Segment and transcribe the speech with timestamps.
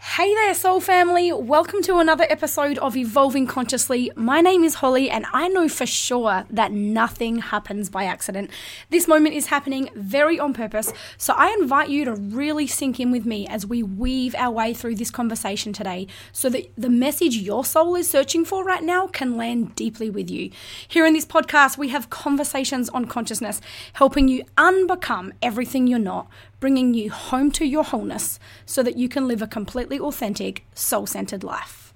[0.00, 1.32] Hey there, Soul Family.
[1.32, 4.12] Welcome to another episode of Evolving Consciously.
[4.14, 8.52] My name is Holly, and I know for sure that nothing happens by accident.
[8.90, 13.10] This moment is happening very on purpose, so I invite you to really sink in
[13.10, 17.36] with me as we weave our way through this conversation today so that the message
[17.36, 20.52] your soul is searching for right now can land deeply with you.
[20.86, 23.60] Here in this podcast, we have conversations on consciousness,
[23.94, 26.28] helping you unbecome everything you're not
[26.60, 31.06] bringing you home to your wholeness so that you can live a completely authentic, soul
[31.06, 31.88] centered life.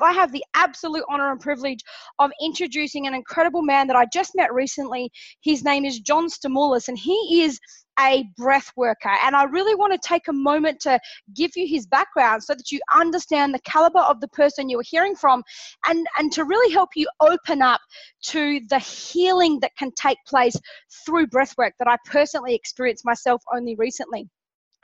[0.00, 1.80] I have the absolute honor and privilege
[2.18, 5.10] of introducing an incredible man that I just met recently.
[5.42, 7.60] His name is John Stamoulos, and he is
[7.98, 9.10] a breath worker.
[9.22, 10.98] And I really want to take a moment to
[11.34, 15.14] give you his background so that you understand the caliber of the person you're hearing
[15.14, 15.42] from
[15.88, 17.80] and, and to really help you open up
[18.26, 20.56] to the healing that can take place
[21.04, 24.28] through breath work that I personally experienced myself only recently.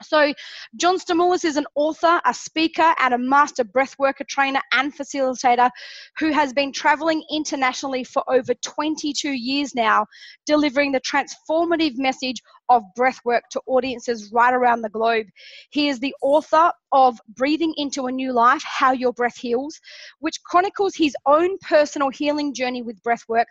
[0.03, 0.31] So,
[0.75, 5.71] John Stamoulos is an author, a speaker, and a master breathworker trainer and facilitator
[6.19, 10.05] who has been traveling internationally for over 22 years now,
[10.45, 15.27] delivering the transformative message of breathwork to audiences right around the globe.
[15.69, 19.79] He is the author of Breathing into a New Life How Your Breath Heals,
[20.19, 23.45] which chronicles his own personal healing journey with breathwork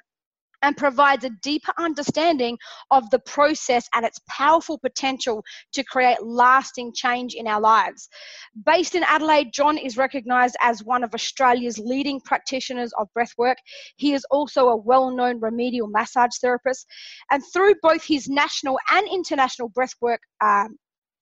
[0.62, 2.58] and provides a deeper understanding
[2.90, 8.08] of the process and its powerful potential to create lasting change in our lives.
[8.64, 13.56] Based in Adelaide, John is recognized as one of Australia's leading practitioners of breathwork.
[13.96, 16.86] He is also a well known remedial massage therapist.
[17.30, 20.76] And through both his national and international breathwork um,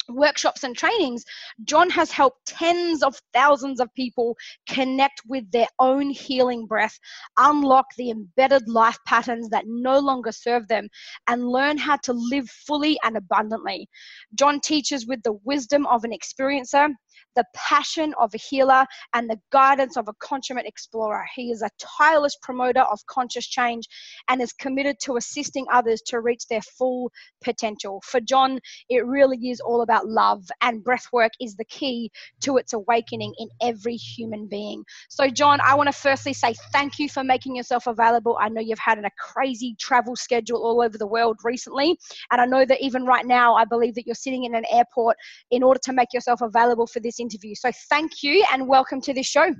[0.08, 1.24] workshops and trainings,
[1.64, 4.36] John has helped tens of thousands of people
[4.68, 6.98] connect with their own healing breath,
[7.38, 10.88] unlock the embedded life patterns that no longer serve them,
[11.28, 13.88] and learn how to live fully and abundantly.
[14.34, 16.90] John teaches with the wisdom of an experiencer
[17.36, 21.24] the passion of a healer, and the guidance of a consummate explorer.
[21.34, 23.86] He is a tireless promoter of conscious change
[24.28, 27.10] and is committed to assisting others to reach their full
[27.42, 28.02] potential.
[28.04, 32.72] For John, it really is all about love, and breathwork is the key to its
[32.72, 34.84] awakening in every human being.
[35.08, 38.36] So, John, I want to firstly say thank you for making yourself available.
[38.40, 41.98] I know you've had a crazy travel schedule all over the world recently,
[42.30, 45.16] and I know that even right now, I believe that you're sitting in an airport
[45.50, 47.54] in order to make yourself available for this interview.
[47.54, 49.54] So thank you and welcome to this show.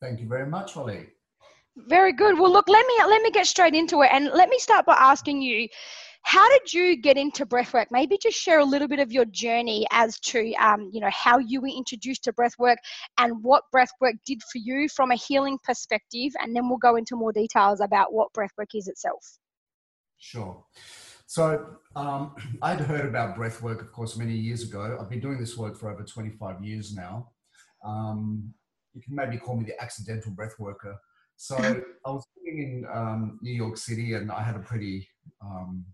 [0.00, 1.08] Thank you very much, Holly.
[1.76, 2.38] Very good.
[2.38, 4.96] Well, look, let me let me get straight into it, and let me start by
[4.98, 5.68] asking you,
[6.22, 7.86] how did you get into breathwork?
[7.90, 11.38] Maybe just share a little bit of your journey as to, um, you know, how
[11.38, 12.76] you were introduced to breathwork
[13.18, 17.14] and what breathwork did for you from a healing perspective, and then we'll go into
[17.14, 19.24] more details about what breathwork is itself.
[20.18, 20.64] Sure.
[21.26, 21.66] So
[21.96, 24.96] um, I'd heard about breath work, of course, many years ago.
[25.00, 27.30] I've been doing this work for over 25 years now.
[27.84, 28.54] Um,
[28.94, 30.96] you can maybe call me the accidental breath worker.
[31.36, 35.08] So I was living in um, New York City and I had a pretty,
[35.42, 35.84] um,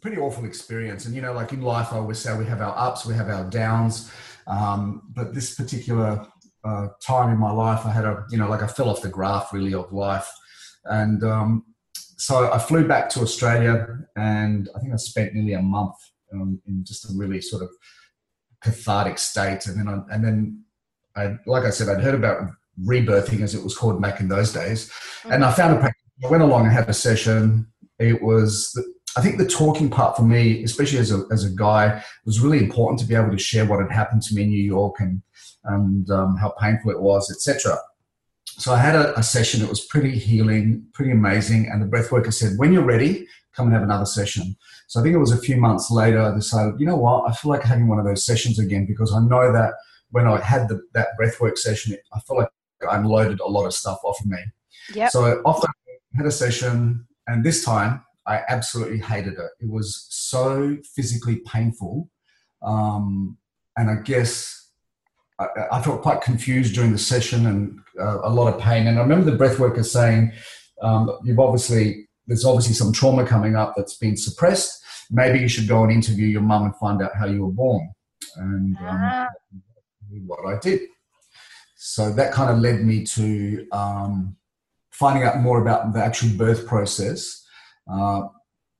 [0.00, 1.06] pretty awful experience.
[1.06, 3.28] And, you know, like in life, I always say we have our ups, we have
[3.28, 4.10] our downs.
[4.46, 6.26] Um, but this particular
[6.64, 9.08] uh, time in my life, I had a, you know, like I fell off the
[9.08, 10.28] graph really of life.
[10.84, 11.64] And um,
[12.22, 13.84] so I flew back to Australia,
[14.14, 15.96] and I think I spent nearly a month
[16.32, 17.70] um, in just a really sort of
[18.62, 19.66] cathartic state.
[19.66, 20.64] And then, I, and then,
[21.16, 22.48] I, like I said, I'd heard about
[22.80, 25.32] rebirthing, as it was called back in those days, mm-hmm.
[25.32, 26.00] and I found a practice.
[26.24, 27.66] I went along and had a session.
[27.98, 28.84] It was, the,
[29.16, 32.60] I think, the talking part for me, especially as a as a guy, was really
[32.60, 35.22] important to be able to share what had happened to me in New York and
[35.64, 37.78] and um, how painful it was, etc
[38.58, 39.62] so I had a, a, session.
[39.62, 41.68] It was pretty healing, pretty amazing.
[41.70, 44.56] And the breathworker said, "When you're ready, come and have another session."
[44.88, 46.20] So I think it was a few months later.
[46.20, 47.28] I decided, you know what?
[47.28, 49.74] I feel like having one of those sessions again because I know that
[50.10, 52.48] when I had the, that breathwork session, I felt like
[52.88, 54.38] I unloaded a lot of stuff off of me.
[54.94, 55.10] Yep.
[55.10, 55.70] So often
[56.14, 59.50] had a session, and this time I absolutely hated it.
[59.60, 62.10] It was so physically painful,
[62.62, 63.38] um,
[63.76, 64.70] and I guess
[65.38, 68.86] I, I, felt quite confused during the session and uh, a lot of pain.
[68.86, 70.32] And I remember the breath worker saying,
[70.82, 74.82] um, "You've obviously there's obviously some trauma coming up that's been suppressed.
[75.10, 77.92] Maybe you should go and interview your mum and find out how you were born."
[78.36, 79.28] And um, ah.
[80.26, 80.80] what I did.
[81.76, 84.36] So that kind of led me to um,
[84.90, 87.44] finding out more about the actual birth process.
[87.90, 88.22] Uh,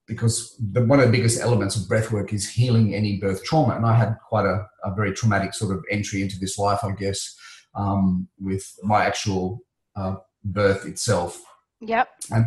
[0.07, 3.75] because the, one of the biggest elements of breathwork is healing any birth trauma.
[3.77, 6.93] And I had quite a, a very traumatic sort of entry into this life, I
[6.93, 7.37] guess,
[7.75, 9.61] um, with my actual
[9.97, 11.43] uh, birth itself.
[11.81, 12.09] Yep.
[12.31, 12.47] And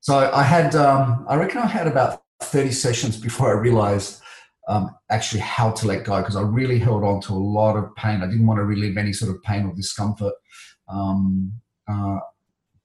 [0.00, 4.20] so I had, um, I reckon I had about 30 sessions before I realized
[4.68, 7.94] um, actually how to let go because I really held on to a lot of
[7.96, 8.22] pain.
[8.22, 10.34] I didn't want to relive any sort of pain or discomfort.
[10.88, 11.52] Um,
[11.90, 12.18] uh,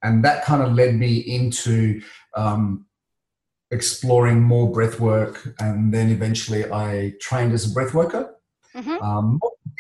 [0.02, 2.02] and that kind of led me into
[2.36, 2.86] um,
[3.72, 5.56] exploring more breath work.
[5.60, 8.34] And then eventually I trained as a breath worker.
[8.76, 9.38] Mm-hmm.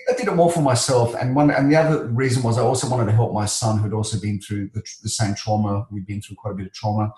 [0.10, 2.90] I did it more for myself, and one and the other reason was I also
[2.90, 5.88] wanted to help my son, who'd also been through the, the same trauma.
[5.92, 7.12] We'd been through quite a bit of trauma,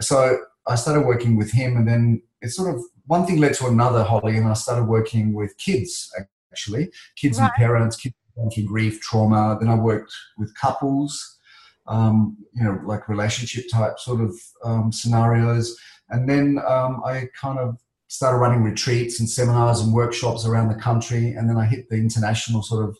[0.00, 3.66] so I started working with him, and then it sort of one thing led to
[3.66, 6.12] another, Holly, and I started working with kids
[6.52, 7.46] actually, kids right.
[7.46, 9.56] and parents, kids going through grief, trauma.
[9.60, 11.38] Then I worked with couples,
[11.86, 14.34] um, you know, like relationship type sort of
[14.64, 15.76] um, scenarios,
[16.10, 17.78] and then um, I kind of
[18.10, 21.94] started running retreats and seminars and workshops around the country, and then I hit the
[21.94, 22.98] international sort of,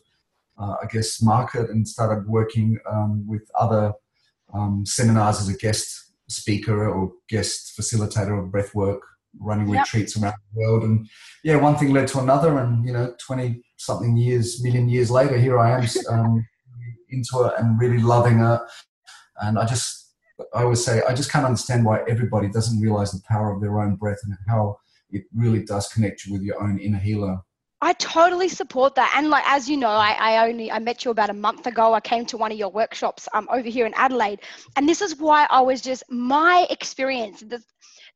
[0.57, 3.91] uh, I guess, market and started working um, with other
[4.53, 9.01] um, seminars as a guest speaker or guest facilitator of breath work,
[9.37, 9.81] running yep.
[9.81, 10.83] retreats around the world.
[10.83, 11.09] And
[11.43, 12.59] yeah, one thing led to another.
[12.59, 16.47] And, you know, 20 something years, million years later, here I am um,
[17.09, 18.61] into it and really loving it.
[19.41, 20.13] And I just,
[20.53, 23.81] I always say, I just can't understand why everybody doesn't realize the power of their
[23.81, 24.77] own breath and how
[25.11, 27.39] it really does connect you with your own inner healer.
[27.83, 29.11] I totally support that.
[29.17, 31.93] And like as you know, I, I only I met you about a month ago.
[31.93, 34.41] I came to one of your workshops um, over here in Adelaide.
[34.75, 37.43] And this is why I was just my experience.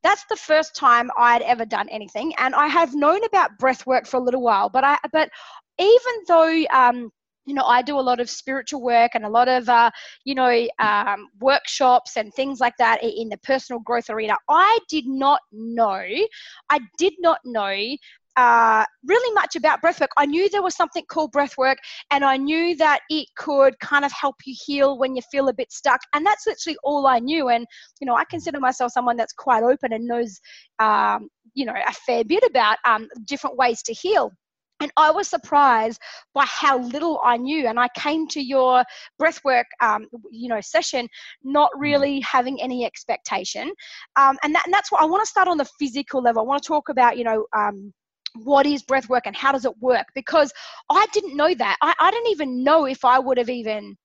[0.04, 2.32] That's the first time I'd ever done anything.
[2.38, 5.30] And I have known about breath work for a little while, but I but
[5.78, 7.10] even though um,
[7.46, 9.90] you know i do a lot of spiritual work and a lot of uh,
[10.24, 15.06] you know um, workshops and things like that in the personal growth arena i did
[15.06, 16.04] not know
[16.70, 17.96] i did not know
[18.36, 20.08] uh, really much about breathwork.
[20.16, 21.76] I knew there was something called breathwork,
[22.10, 25.54] and I knew that it could kind of help you heal when you feel a
[25.54, 26.00] bit stuck.
[26.12, 27.48] And that's literally all I knew.
[27.48, 27.66] And
[28.00, 30.38] you know, I consider myself someone that's quite open and knows,
[30.78, 34.32] um, you know, a fair bit about um, different ways to heal.
[34.80, 36.00] And I was surprised
[36.34, 37.66] by how little I knew.
[37.66, 38.84] And I came to your
[39.20, 41.08] breathwork, um, you know, session
[41.42, 41.80] not mm.
[41.80, 43.72] really having any expectation.
[44.16, 46.42] Um, and, that, and that's what I want to start on the physical level.
[46.42, 47.92] I want to talk about, you know, um,
[48.44, 50.52] what is breath work and how does it work because
[50.90, 53.96] i didn't know that i, I didn't even know if i would have even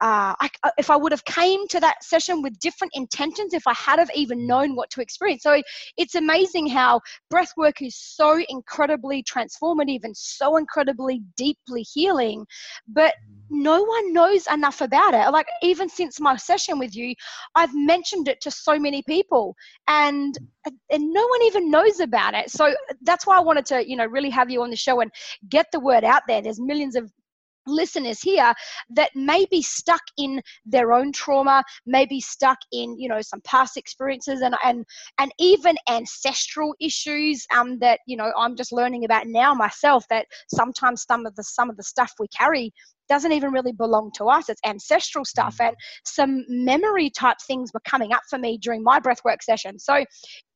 [0.00, 3.66] uh, I, uh, if I would have came to that session with different intentions, if
[3.66, 5.42] I had have even known what to experience.
[5.42, 5.62] So
[5.96, 7.00] it's amazing how
[7.30, 12.44] breath work is so incredibly transformative and so incredibly deeply healing,
[12.88, 13.14] but
[13.48, 15.30] no one knows enough about it.
[15.30, 17.14] Like even since my session with you,
[17.54, 19.54] I've mentioned it to so many people,
[19.88, 20.36] and
[20.90, 22.50] and no one even knows about it.
[22.50, 25.10] So that's why I wanted to, you know, really have you on the show and
[25.48, 26.42] get the word out there.
[26.42, 27.10] There's millions of
[27.66, 28.52] listeners here
[28.90, 33.40] that may be stuck in their own trauma may be stuck in you know some
[33.42, 34.84] past experiences and and
[35.18, 40.26] and even ancestral issues um that you know i'm just learning about now myself that
[40.48, 42.72] sometimes some of the some of the stuff we carry
[43.08, 44.48] doesn't even really belong to us.
[44.48, 45.74] It's ancestral stuff and
[46.04, 49.78] some memory type things were coming up for me during my breathwork session.
[49.78, 50.04] So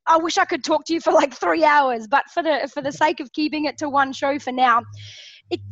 [0.06, 2.82] I wish I could talk to you for like three hours, but for the for
[2.82, 4.82] the sake of keeping it to one show for now,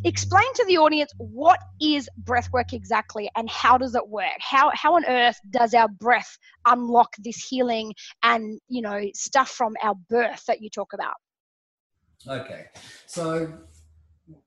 [0.05, 4.39] explain to the audience what is breath work exactly and how does it work?
[4.41, 6.37] How how on earth does our breath
[6.67, 7.93] unlock this healing
[8.23, 11.15] and you know stuff from our birth that you talk about?
[12.27, 12.67] Okay.
[13.07, 13.53] So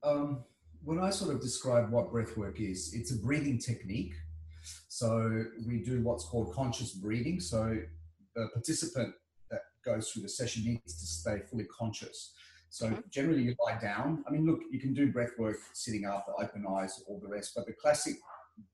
[0.03, 0.43] um,
[0.83, 4.13] when i sort of describe what breath work is it's a breathing technique.
[4.89, 7.39] So we do what's called conscious breathing.
[7.39, 7.77] So
[8.35, 9.13] the participant
[9.49, 12.33] that goes through the session needs to stay fully conscious
[12.71, 14.23] so generally you lie down.
[14.25, 17.51] I mean, look, you can do breath work sitting up, open eyes, all the rest,
[17.53, 18.15] but the classic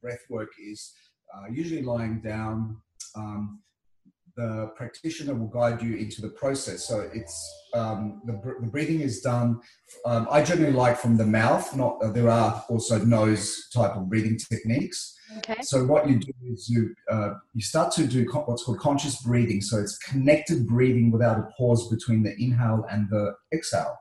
[0.01, 0.94] breath work is
[1.36, 2.77] uh, usually lying down.
[3.16, 3.63] Um,
[4.38, 6.88] the practitioner will guide you into the process.
[6.88, 7.36] So it's
[7.74, 9.60] um, the, the, breathing is done.
[10.06, 11.75] Um, I generally like from the mouth.
[11.75, 15.17] Not uh, there are also nose type of breathing techniques.
[15.39, 15.58] Okay.
[15.63, 19.60] So what you do is you uh, you start to do what's called conscious breathing.
[19.60, 23.98] So it's connected breathing without a pause between the inhale and the exhale.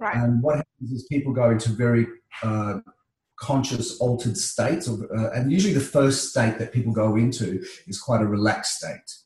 [0.00, 0.16] Right.
[0.16, 2.06] And what happens is people go into very
[2.42, 2.78] uh,
[3.38, 8.00] conscious, altered states, of, uh, and usually the first state that people go into is
[8.00, 9.17] quite a relaxed state.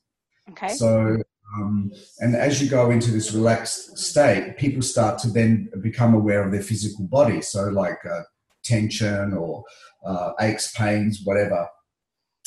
[0.50, 0.68] Okay.
[0.75, 1.22] So
[1.56, 6.42] um, and as you go into this relaxed state, people start to then become aware
[6.42, 7.42] of their physical body.
[7.42, 8.22] So, like uh,
[8.64, 9.64] tension or
[10.06, 11.68] uh, aches, pains, whatever.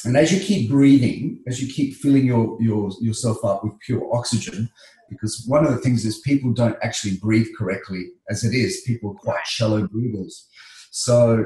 [0.05, 4.07] And as you keep breathing, as you keep filling your, your, yourself up with pure
[4.13, 4.69] oxygen,
[5.09, 8.81] because one of the things is people don't actually breathe correctly as it is.
[8.85, 10.47] People are quite shallow breathers.
[10.91, 11.45] So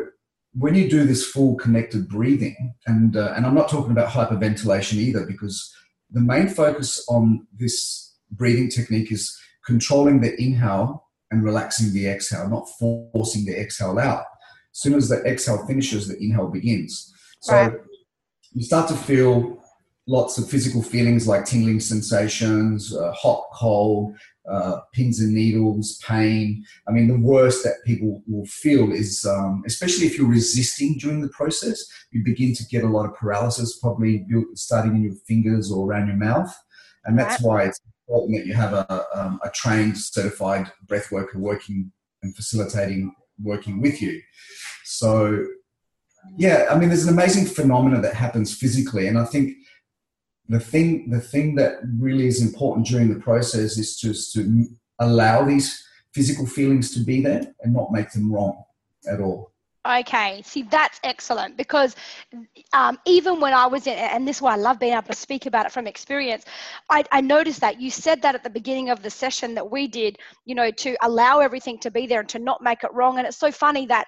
[0.53, 4.95] when you do this full connected breathing, and, uh, and I'm not talking about hyperventilation
[4.95, 5.73] either, because
[6.11, 12.49] the main focus on this breathing technique is controlling the inhale and relaxing the exhale,
[12.49, 14.25] not forcing the exhale out.
[14.73, 17.13] As soon as the exhale finishes, the inhale begins.
[17.41, 17.73] So right.
[18.53, 19.58] you start to feel
[20.09, 24.15] lots of physical feelings like tingling sensations, uh, hot, cold,
[24.49, 26.65] uh, pins and needles, pain.
[26.87, 31.21] I mean, the worst that people will feel is, um, especially if you're resisting during
[31.21, 34.25] the process, you begin to get a lot of paralysis, probably
[34.55, 36.51] starting in your fingers or around your mouth.
[37.05, 41.37] And that's why it's important that you have a, um, a trained, certified breath worker
[41.37, 41.91] working
[42.23, 43.13] and facilitating
[43.43, 44.19] working with you.
[44.85, 45.45] So,
[46.35, 49.53] yeah, I mean, there's an amazing phenomena that happens physically, and I think
[50.49, 54.65] the thing the thing that really is important during the process is just to
[54.99, 58.63] allow these physical feelings to be there and not make them wrong
[59.09, 59.53] at all.
[59.87, 61.95] Okay, see, that's excellent because
[62.73, 65.13] um, even when I was in, and this is why I love being able to
[65.13, 66.43] speak about it from experience,
[66.89, 69.87] I, I, noticed that you said that at the beginning of the session that we
[69.87, 73.19] did, you know, to allow everything to be there and to not make it wrong.
[73.19, 74.05] And it's so funny that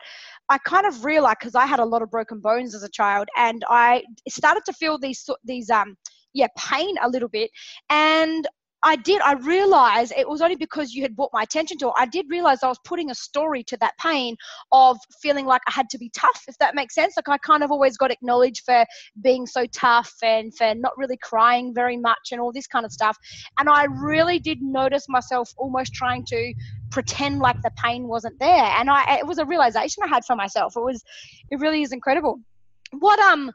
[0.50, 3.30] I kind of realized because I had a lot of broken bones as a child,
[3.38, 5.96] and I started to feel these these um
[6.34, 7.52] yeah pain a little bit,
[7.90, 8.48] and
[8.84, 9.22] I did.
[9.22, 11.94] I realized it was only because you had brought my attention to it.
[11.98, 14.36] I did realize I was putting a story to that pain
[14.72, 17.14] of feeling like I had to be tough, if that makes sense.
[17.16, 18.84] Like I kind of always got acknowledged for
[19.24, 22.92] being so tough and for not really crying very much and all this kind of
[22.92, 23.18] stuff.
[23.60, 26.54] And I really did notice myself almost trying to
[26.90, 28.66] pretend like the pain wasn't there.
[28.80, 30.74] And I, it was a realization I had for myself.
[30.76, 31.04] It was,
[31.52, 32.40] it really is incredible.
[33.00, 33.52] What um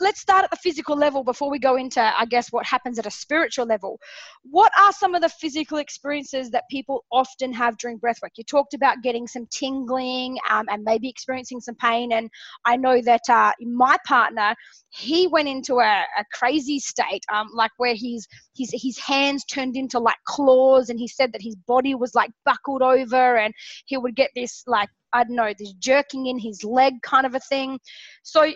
[0.00, 3.06] let's start at the physical level before we go into i guess what happens at
[3.06, 3.98] a spiritual level
[4.42, 8.74] what are some of the physical experiences that people often have during breathwork you talked
[8.74, 12.28] about getting some tingling um, and maybe experiencing some pain and
[12.64, 14.54] i know that uh, my partner
[14.90, 19.76] he went into a, a crazy state um, like where his, his his hands turned
[19.76, 23.52] into like claws and he said that his body was like buckled over and
[23.86, 27.34] he would get this like I don't know, this jerking in his leg kind of
[27.34, 27.78] a thing.
[28.22, 28.52] So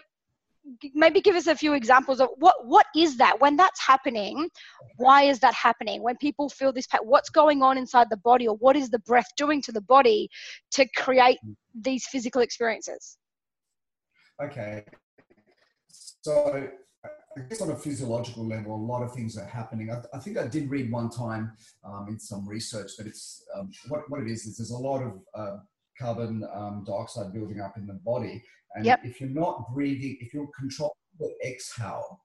[0.95, 3.41] maybe give us a few examples of what what is that?
[3.41, 4.49] When that's happening
[4.97, 6.03] why is that happening?
[6.03, 9.29] When people feel this what's going on inside the body or what is the breath
[9.37, 10.29] doing to the body
[10.73, 11.39] to create
[11.75, 13.19] these physical experiences?
[14.43, 14.85] Okay.
[16.23, 16.69] So
[17.37, 19.91] I guess on a physiological level, a lot of things are happening.
[19.91, 21.53] I, I think I did read one time
[21.85, 25.03] um, in some research that it's um, what, what it is is there's a lot
[25.03, 25.57] of uh,
[25.99, 28.43] carbon um, dioxide building up in the body,
[28.75, 29.01] and yep.
[29.05, 32.21] if you're not breathing, if you're controlling the exhale,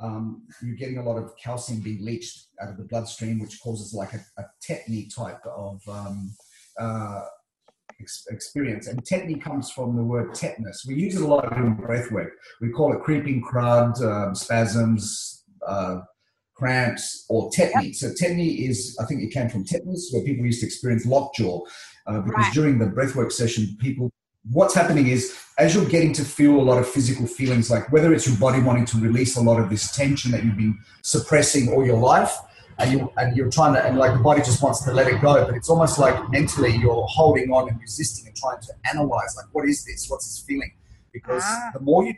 [0.00, 3.92] um, you're getting a lot of calcium being leached out of the bloodstream, which causes
[3.92, 6.34] like a, a tetany type of um,
[6.78, 7.22] uh,
[8.00, 8.86] ex- experience.
[8.86, 10.84] And tetany comes from the word tetanus.
[10.86, 12.32] We use it a lot in breath work.
[12.60, 16.00] We call it creeping crud, um, spasms, uh,
[16.54, 17.86] cramps, or tetany.
[17.86, 17.94] Yep.
[17.94, 21.60] So tetany is, I think it came from tetanus, where people used to experience lockjaw.
[22.06, 22.54] Uh, because right.
[22.54, 24.10] during the breathwork session, people
[24.50, 28.12] what's happening is as you're getting to feel a lot of physical feelings, like whether
[28.12, 31.72] it's your body wanting to release a lot of this tension that you've been suppressing
[31.72, 32.36] all your life,
[32.78, 35.20] and you and you're trying to, and like the body just wants to let it
[35.20, 39.34] go, but it's almost like mentally you're holding on and resisting and trying to analyze,
[39.36, 40.06] like what is this?
[40.08, 40.72] What's this feeling?
[41.12, 41.70] Because ah.
[41.74, 42.14] the more you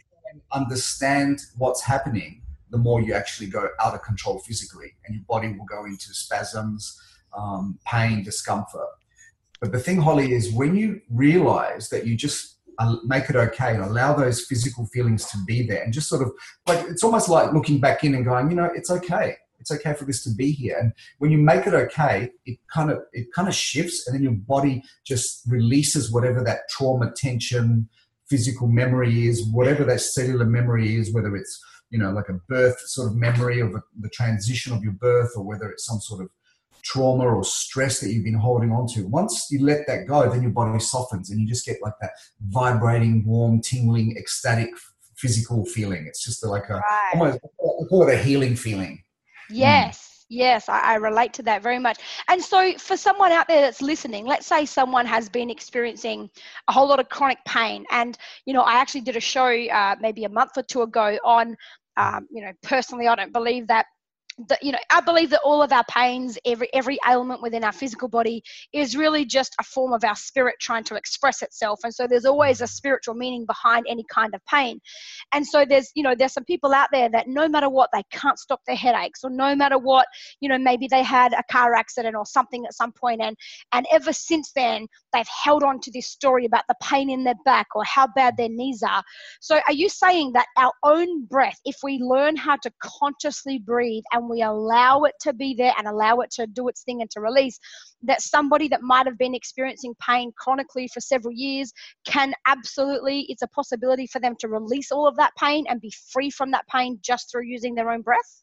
[0.53, 5.49] understand what's happening, the more you actually go out of control physically, and your body
[5.49, 7.01] will go into spasms,
[7.37, 8.89] um, pain, discomfort.
[9.61, 13.75] But the thing, Holly, is when you realize that you just uh, make it okay
[13.75, 16.33] and allow those physical feelings to be there and just sort of
[16.67, 19.37] like it's almost like looking back in and going, you know, it's okay.
[19.59, 20.79] It's okay for this to be here.
[20.81, 24.23] And when you make it okay, it kind of it kind of shifts and then
[24.23, 27.87] your body just releases whatever that trauma, tension,
[28.31, 32.81] physical memory is, whatever that cellular memory is, whether it's you know like a birth
[32.81, 36.31] sort of memory of the transition of your birth or whether it's some sort of
[36.83, 39.07] trauma or stress that you've been holding on to.
[39.07, 42.11] Once you let that go, then your body softens and you just get like that
[42.49, 44.71] vibrating, warm, tingling, ecstatic
[45.17, 46.07] physical feeling.
[46.07, 47.11] It's just like a right.
[47.15, 49.03] almost I call it a healing feeling.
[49.51, 49.99] Yes.
[49.99, 50.07] Mm.
[50.33, 51.99] Yes, I, I, relate to that very much.
[52.29, 56.31] And so, for someone out there that's listening, let's say someone has been experiencing
[56.69, 59.97] a whole lot of chronic pain, and you know, I actually did a show uh,
[60.01, 61.57] maybe a month or two ago on,
[61.97, 63.87] um, you know, personally, I don't believe that
[64.49, 67.73] that you know i believe that all of our pains every every ailment within our
[67.73, 68.43] physical body
[68.73, 71.81] is really just a form of our spirit trying to express itself.
[71.85, 74.81] And so there's always a spiritual meaning behind any kind of pain.
[75.33, 78.03] And so there's you know there's some people out there that no matter what they
[78.11, 79.21] can't stop their headaches.
[79.25, 80.07] Or no matter what
[80.41, 83.21] you know maybe they had a car accident or something at some point.
[83.21, 83.37] And
[83.73, 87.35] and ever since then they've held on to this story about the pain in their
[87.45, 89.03] back or how bad their knees are.
[89.41, 94.05] So are you saying that our own breath if we learn how to consciously breathe
[94.13, 97.11] and we allow it to be there and allow it to do its thing and
[97.11, 97.59] to release,
[98.03, 101.73] that somebody that might have been experiencing pain chronically for several years
[102.07, 105.93] can absolutely, it's a possibility for them to release all of that pain and be
[106.13, 108.43] free from that pain just through using their own breath?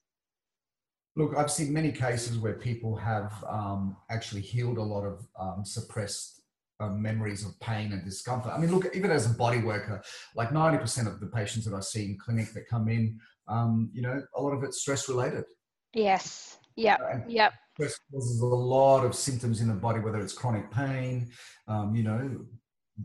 [1.15, 5.65] Look, I've seen many cases where people have um, actually healed a lot of um,
[5.65, 6.37] suppressed
[6.79, 8.51] um, memories of pain and discomfort.
[8.53, 10.03] I mean, look, even as a body worker,
[10.35, 14.01] like 90% of the patients that I see in clinic that come in, um, you
[14.01, 15.43] know, a lot of it's stress related.
[15.97, 16.57] Yes.
[16.75, 17.25] Yep.
[17.27, 17.53] yep.
[17.73, 21.31] Stress causes a lot of symptoms in the body, whether it's chronic pain,
[21.67, 22.45] um, you know,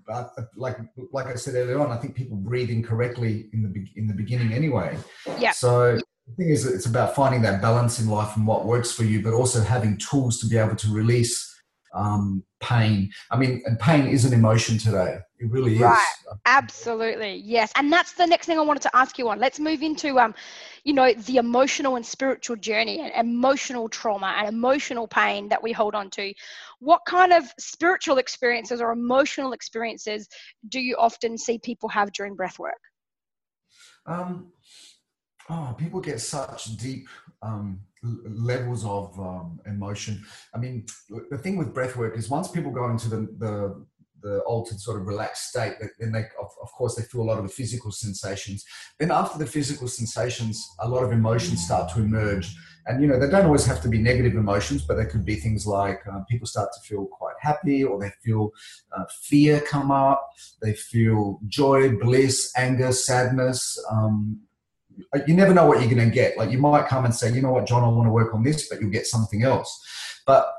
[0.07, 0.79] but like
[1.13, 4.53] like I said earlier on, I think people breathe incorrectly in the in the beginning
[4.53, 4.97] anyway.
[5.39, 5.53] Yeah.
[5.53, 9.05] So the thing is, it's about finding that balance in life and what works for
[9.05, 11.52] you, but also having tools to be able to release
[11.95, 13.11] um, pain.
[13.31, 15.19] I mean, and pain is an emotion today.
[15.39, 15.99] It really right.
[16.27, 16.35] is.
[16.47, 17.73] Absolutely, yes.
[17.77, 19.39] And that's the next thing I wanted to ask you on.
[19.39, 20.35] Let's move into, um,
[20.85, 25.73] you know, the emotional and spiritual journey and emotional trauma and emotional pain that we
[25.73, 26.33] hold on to.
[26.79, 30.29] What kind of spiritual experiences or emotional experiences
[30.69, 32.81] do you often see people have during breath work?
[34.07, 34.53] Um,
[35.49, 37.09] oh, people get such deep
[37.43, 40.25] um, levels of um, emotion.
[40.55, 40.87] I mean,
[41.31, 43.87] the thing with breath work is once people go into the, the,
[44.23, 47.39] the altered sort of relaxed state, then they, of, of, course, they feel a lot
[47.39, 48.65] of the physical sensations.
[48.99, 52.55] Then after the physical sensations, a lot of emotions start to emerge.
[52.87, 55.37] And, you know, they don't always have to be negative emotions, but they could be
[55.37, 58.51] things like uh, people start to feel quite happy or they feel
[58.97, 60.29] uh, fear come up.
[60.61, 64.41] They feel joy, bliss, anger, sadness, um,
[65.27, 66.37] you never know what you're going to get.
[66.37, 68.43] Like you might come and say, you know what, John, I want to work on
[68.43, 69.71] this, but you'll get something else.
[70.27, 70.53] But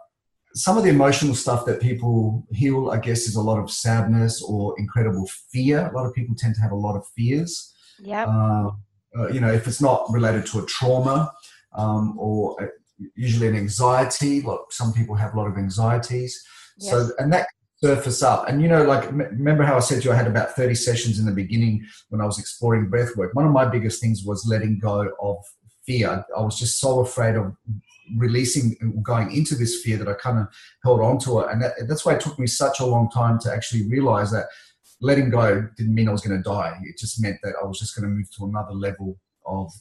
[0.56, 4.42] some of the emotional stuff that people heal, I guess, is a lot of sadness
[4.42, 5.88] or incredible fear.
[5.88, 7.74] A lot of people tend to have a lot of fears.
[8.00, 8.26] Yeah.
[8.26, 8.72] Uh,
[9.18, 11.32] uh, you know, if it's not related to a trauma
[11.74, 12.68] um, or a,
[13.16, 16.44] usually an anxiety, like some people have a lot of anxieties.
[16.78, 16.92] Yes.
[16.92, 17.48] So, and that
[17.84, 18.48] surface up.
[18.48, 21.20] And you know, like remember how I said to you, I had about 30 sessions
[21.20, 23.34] in the beginning when I was exploring breath work.
[23.34, 25.38] One of my biggest things was letting go of
[25.86, 26.26] fear.
[26.38, 27.54] I was just so afraid of
[28.18, 30.48] releasing, going into this fear that I kind of
[30.84, 31.48] held on to it.
[31.52, 34.46] And that, that's why it took me such a long time to actually realize that
[35.02, 36.80] letting go didn't mean I was going to die.
[36.84, 39.74] It just meant that I was just going to move to another level of,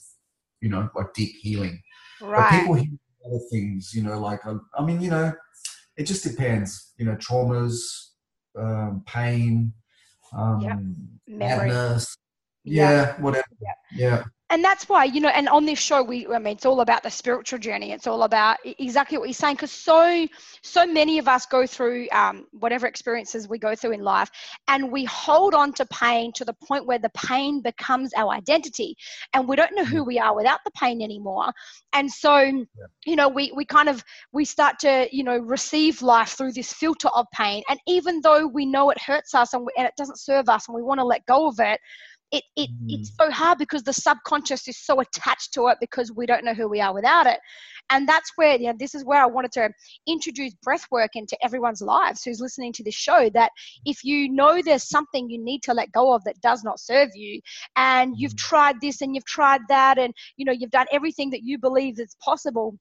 [0.61, 1.81] you know, like deep healing.
[2.21, 2.51] Right.
[2.51, 5.33] But people heal other things, you know, like, I, I mean, you know,
[5.97, 6.93] it just depends.
[6.97, 7.81] You know, traumas,
[8.59, 9.73] um, pain,
[10.37, 12.17] um, madness,
[12.65, 13.47] yeah, yeah, whatever.
[13.61, 13.73] Yeah.
[13.93, 16.83] yeah and that's why you know and on this show we i mean it's all
[16.83, 20.27] about the spiritual journey it's all about exactly what you're saying because so
[20.63, 24.31] so many of us go through um, whatever experiences we go through in life
[24.69, 28.95] and we hold on to pain to the point where the pain becomes our identity
[29.33, 30.07] and we don't know who mm.
[30.07, 31.51] we are without the pain anymore
[31.95, 32.63] and so yeah.
[33.07, 36.75] you know we we kind of we start to you know receive life through this
[36.75, 39.95] filter of pain and even though we know it hurts us and, we, and it
[39.97, 41.81] doesn't serve us and we want to let go of it
[42.33, 42.87] it, it mm.
[42.89, 46.55] it's so hard because the subconscious is so attached to it because we don't know
[46.55, 47.39] who we are without it
[47.91, 49.71] and that's where you know this is where i wanted to
[50.07, 53.51] introduce breath work into everyone's lives who's listening to this show that
[53.85, 57.11] if you know there's something you need to let go of that does not serve
[57.15, 57.41] you
[57.77, 58.39] and you've mm.
[58.39, 62.01] tried this and you've tried that and you know you've done everything that you believe
[62.01, 62.77] is possible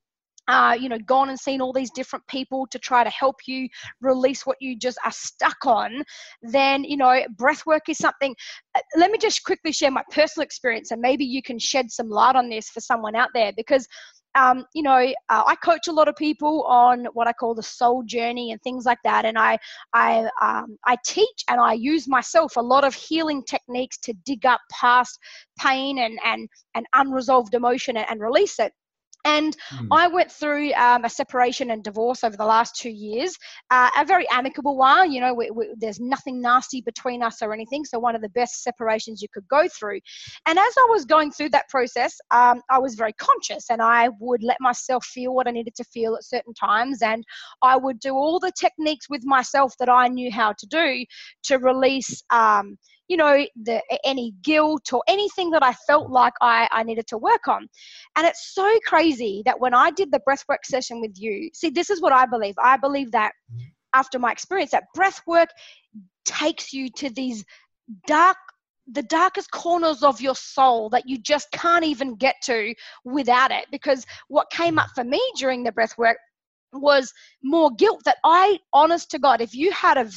[0.52, 3.70] uh, you know, gone and seen all these different people to try to help you
[4.02, 6.04] release what you just are stuck on,
[6.42, 8.36] then, you know, breath work is something.
[8.76, 12.10] Uh, let me just quickly share my personal experience and maybe you can shed some
[12.10, 13.88] light on this for someone out there because.
[14.34, 17.62] Um, you know, uh, I coach a lot of people on what I call the
[17.62, 19.58] soul journey and things like that, and I,
[19.94, 24.46] I, um, I teach and I use myself a lot of healing techniques to dig
[24.46, 25.20] up past
[25.60, 28.72] pain and and and unresolved emotion and, and release it.
[29.26, 29.88] And mm.
[29.92, 33.36] I went through um, a separation and divorce over the last two years,
[33.70, 35.12] uh, a very amicable one.
[35.12, 37.86] You know, we, we, there's nothing nasty between us or anything.
[37.86, 40.00] So, one of the best separations you could go through.
[40.46, 44.10] And as I was going through that process, um, I was very conscious and I
[44.20, 47.02] would let myself feel what I needed to feel at certain times.
[47.02, 47.24] And
[47.62, 51.06] I would do all the techniques with myself that I knew how to do
[51.44, 52.24] to release.
[52.30, 52.78] Um,
[53.12, 57.18] you know, the, any guilt or anything that I felt like I, I needed to
[57.18, 57.68] work on.
[58.16, 61.90] And it's so crazy that when I did the breathwork session with you, see, this
[61.90, 62.56] is what I believe.
[62.58, 63.34] I believe that
[63.94, 65.48] after my experience, that breathwork
[66.24, 67.44] takes you to these
[68.08, 68.38] dark
[68.94, 72.74] the darkest corners of your soul that you just can't even get to
[73.06, 76.18] without it because what came up for me during the breath work
[76.74, 77.12] was
[77.44, 80.14] more guilt that I, honest to God, if you had have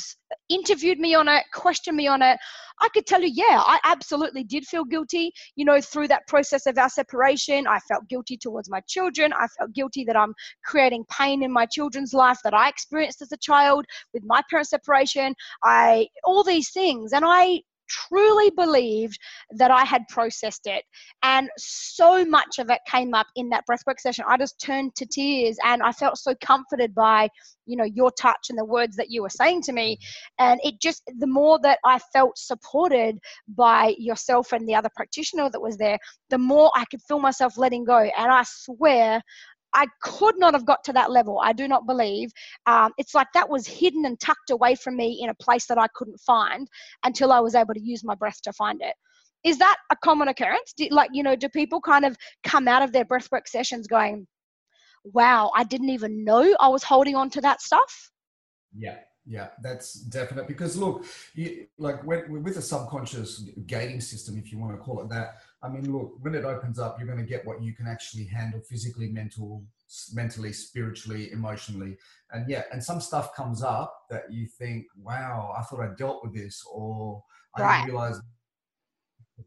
[0.48, 2.38] interviewed me on it, questioned me on it,
[2.80, 5.32] I could tell you, yeah, I absolutely did feel guilty.
[5.56, 9.32] You know, through that process of our separation, I felt guilty towards my children.
[9.32, 13.32] I felt guilty that I'm creating pain in my children's life that I experienced as
[13.32, 15.34] a child with my parents' separation.
[15.62, 17.62] I all these things, and I
[18.08, 19.18] truly believed
[19.52, 20.84] that I had processed it.
[21.22, 24.24] And so much of it came up in that breathwork session.
[24.28, 27.28] I just turned to tears and I felt so comforted by,
[27.66, 29.98] you know, your touch and the words that you were saying to me.
[30.38, 35.50] And it just, the more that I felt supported by yourself and the other practitioner
[35.50, 35.98] that was there,
[36.30, 37.98] the more I could feel myself letting go.
[37.98, 39.22] And I swear,
[39.74, 41.40] I could not have got to that level.
[41.42, 42.30] I do not believe.
[42.66, 45.78] Um, it's like that was hidden and tucked away from me in a place that
[45.78, 46.68] I couldn't find
[47.04, 48.94] until I was able to use my breath to find it.
[49.44, 50.72] Is that a common occurrence?
[50.76, 54.26] Do, like, you know, do people kind of come out of their breathwork sessions going,
[55.04, 58.10] wow, I didn't even know I was holding on to that stuff?
[58.74, 60.48] Yeah, yeah, that's definite.
[60.48, 65.00] Because look, you, like when, with a subconscious gating system, if you want to call
[65.02, 67.72] it that, I mean, look, when it opens up, you're going to get what you
[67.72, 69.64] can actually handle physically, mental,
[70.12, 71.96] mentally, spiritually, emotionally,
[72.32, 76.22] and yeah, and some stuff comes up that you think, wow, I thought I dealt
[76.22, 77.22] with this, or
[77.56, 77.76] I right.
[77.78, 78.20] didn't realize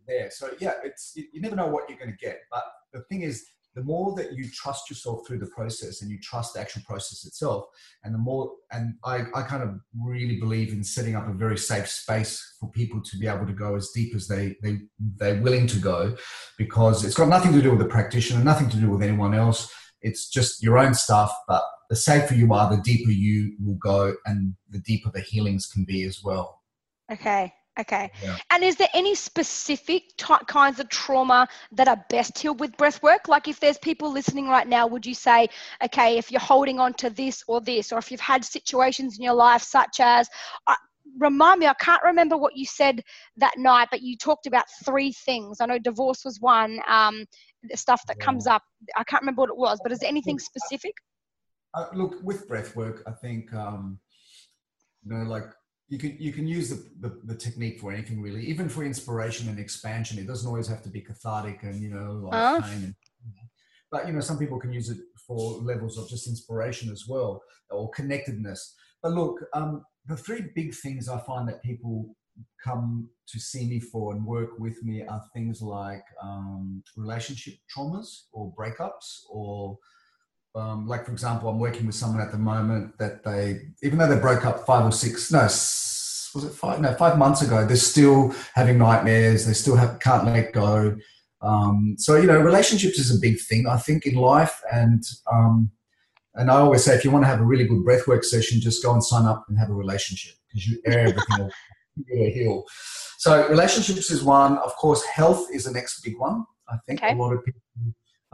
[0.07, 0.31] there.
[0.31, 3.45] So yeah, it's you never know what you're going to get, but the thing is,
[3.77, 7.25] the more that you trust yourself through the process and you trust the actual process
[7.27, 7.65] itself
[8.03, 11.59] and the more and I, I kind of really believe in setting up a very
[11.59, 14.79] safe space for people to be able to go as deep as they, they
[15.17, 16.17] they're willing to go
[16.57, 19.71] because it's got nothing to do with the practitioner nothing to do with anyone else.
[20.01, 24.15] It's just your own stuff but the safer you are the deeper you will go
[24.25, 26.63] and the deeper the healings can be as well.
[27.11, 28.11] Okay Okay.
[28.23, 28.37] Yeah.
[28.49, 33.01] And is there any specific ty- kinds of trauma that are best healed with breath
[33.03, 33.27] work?
[33.27, 35.47] Like if there's people listening right now, would you say,
[35.83, 39.23] okay, if you're holding on to this or this, or if you've had situations in
[39.23, 40.27] your life such as,
[40.65, 40.75] uh,
[41.19, 43.03] remind me, I can't remember what you said
[43.37, 45.61] that night, but you talked about three things.
[45.61, 47.25] I know divorce was one, um,
[47.63, 48.25] the stuff that yeah.
[48.25, 48.63] comes up.
[48.95, 50.93] I can't remember what it was, but is there anything specific?
[51.73, 53.99] Uh, look, with breath work, I think, um,
[55.03, 55.45] you know, like
[55.89, 59.47] you can you can use the, the, the, technique for anything really, even for inspiration
[59.47, 60.19] and expansion.
[60.19, 62.61] It doesn't always have to be cathartic and you know like uh.
[62.61, 62.83] pain.
[62.83, 62.95] And,
[63.89, 67.41] but you know, some people can use it for levels of just inspiration as well
[67.69, 68.75] or connectedness.
[69.01, 72.15] But look, um, the three big things I find that people
[72.63, 78.23] come to see me for and work with me are things like um, relationship traumas
[78.31, 79.77] or breakups or
[80.57, 84.07] um, like for example, I'm working with someone at the moment that they, even though
[84.07, 86.81] they broke up five or six, no, was it five?
[86.81, 89.45] No, five months ago, they're still having nightmares.
[89.45, 90.95] They still have, can't let go.
[91.41, 94.61] Um, so you know, relationships is a big thing, I think, in life.
[94.71, 95.71] And um,
[96.35, 98.83] and I always say, if you want to have a really good breathwork session, just
[98.83, 101.49] go and sign up and have a relationship because you everything will
[102.07, 102.63] heal.
[103.17, 104.57] So relationships is one.
[104.59, 106.45] Of course, health is the next big one.
[106.69, 107.13] I think okay.
[107.13, 107.61] a lot of people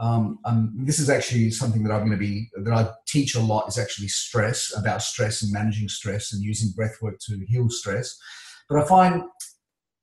[0.00, 3.40] um, um, this is actually something that I'm going to be that I teach a
[3.40, 7.68] lot is actually stress about stress and managing stress and using breath work to heal
[7.70, 8.16] stress.
[8.68, 9.22] But I find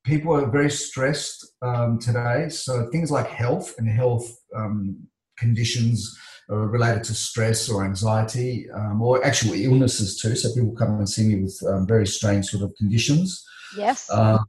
[0.06, 4.98] people are very stressed um, today, so things like health and health um,
[5.38, 6.18] conditions
[6.52, 10.36] related to stress or anxiety um, or actual illnesses too.
[10.36, 13.44] So people come and see me with um, very strange sort of conditions.
[13.78, 14.10] Yes.
[14.10, 14.40] Uh,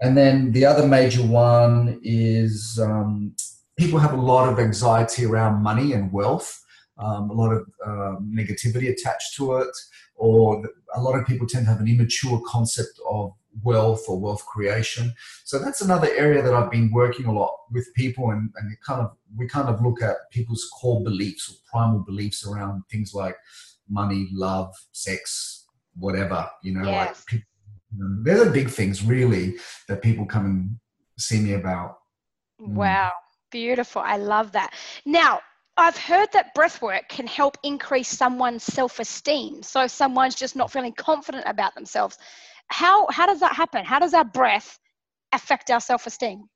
[0.00, 3.34] and then the other major one is um,
[3.78, 6.64] people have a lot of anxiety around money and wealth,
[6.98, 9.76] um, a lot of uh, negativity attached to it,
[10.14, 10.62] or
[10.94, 13.32] a lot of people tend to have an immature concept of
[13.62, 15.12] wealth or wealth creation.
[15.44, 19.00] So that's another area that I've been working a lot with people, and, and kind
[19.00, 23.36] of we kind of look at people's core beliefs or primal beliefs around things like
[23.88, 26.48] money, love, sex, whatever.
[26.62, 27.24] You know, yes.
[27.32, 27.42] like
[28.22, 29.56] they're the big things really
[29.88, 30.76] that people come and
[31.18, 31.98] see me about.
[32.58, 33.12] Wow.
[33.52, 34.02] Beautiful.
[34.02, 34.74] I love that.
[35.06, 35.40] Now,
[35.76, 39.62] I've heard that breath work can help increase someone's self esteem.
[39.62, 42.18] So, if someone's just not feeling confident about themselves,
[42.68, 43.84] how, how does that happen?
[43.84, 44.78] How does our breath
[45.32, 46.48] affect our self esteem?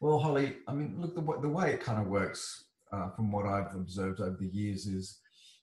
[0.00, 3.46] Well, Holly, I mean, look, the, the way it kind of works uh, from what
[3.46, 5.18] I've observed over the years is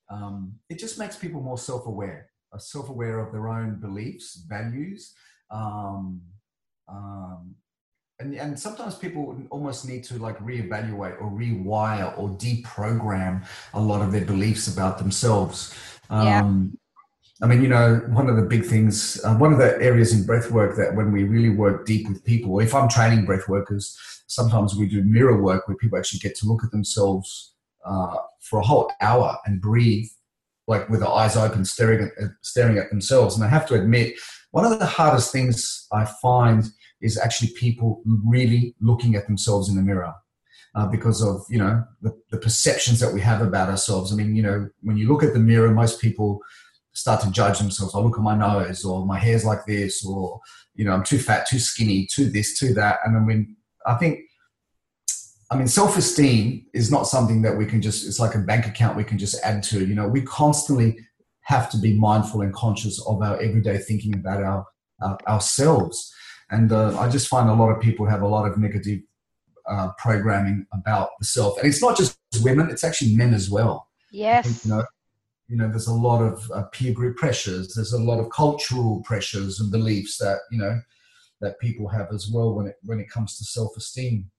[0.10, 4.44] um, it just makes people more self aware, uh, self aware of their own beliefs,
[4.48, 5.14] values.
[5.50, 6.22] Um,
[6.90, 7.56] um,
[8.20, 14.02] and, and sometimes people almost need to like reevaluate or rewire or deprogram a lot
[14.02, 15.74] of their beliefs about themselves.
[16.10, 16.42] Yeah.
[16.42, 16.78] Um,
[17.42, 20.26] I mean, you know, one of the big things, uh, one of the areas in
[20.26, 23.96] breath work that when we really work deep with people, if I'm training breath workers,
[24.26, 27.54] sometimes we do mirror work where people actually get to look at themselves
[27.86, 30.08] uh, for a whole hour and breathe
[30.68, 33.36] like with their eyes open, staring at, staring at themselves.
[33.36, 34.16] And I have to admit,
[34.52, 36.66] one of the hardest things I find
[37.02, 40.14] is actually people really looking at themselves in the mirror.
[40.76, 44.14] Uh, because of you know the, the perceptions that we have about ourselves.
[44.14, 46.40] I mean, you know, when you look at the mirror, most people
[46.94, 47.96] start to judge themselves.
[47.96, 50.40] I look at my nose, or my hair's like this, or
[50.76, 53.00] you know, I'm too fat, too skinny, too this, too that.
[53.06, 53.56] And I mean,
[53.88, 54.20] I think
[55.50, 58.68] I mean, self esteem is not something that we can just, it's like a bank
[58.68, 59.86] account we can just add to.
[59.86, 61.00] You know, we constantly
[61.42, 64.66] have to be mindful and conscious of our everyday thinking about our,
[65.02, 66.14] our ourselves.
[66.50, 69.02] And uh, I just find a lot of people have a lot of negative
[69.68, 71.58] uh, programming about the self.
[71.58, 73.88] And it's not just women, it's actually men as well.
[74.12, 74.66] Yes.
[74.66, 74.86] You know,
[75.48, 77.74] you know, there's a lot of uh, peer group pressures.
[77.74, 80.80] There's a lot of cultural pressures and beliefs that, you know,
[81.42, 84.30] that people have as well when it, when it comes to self-esteem.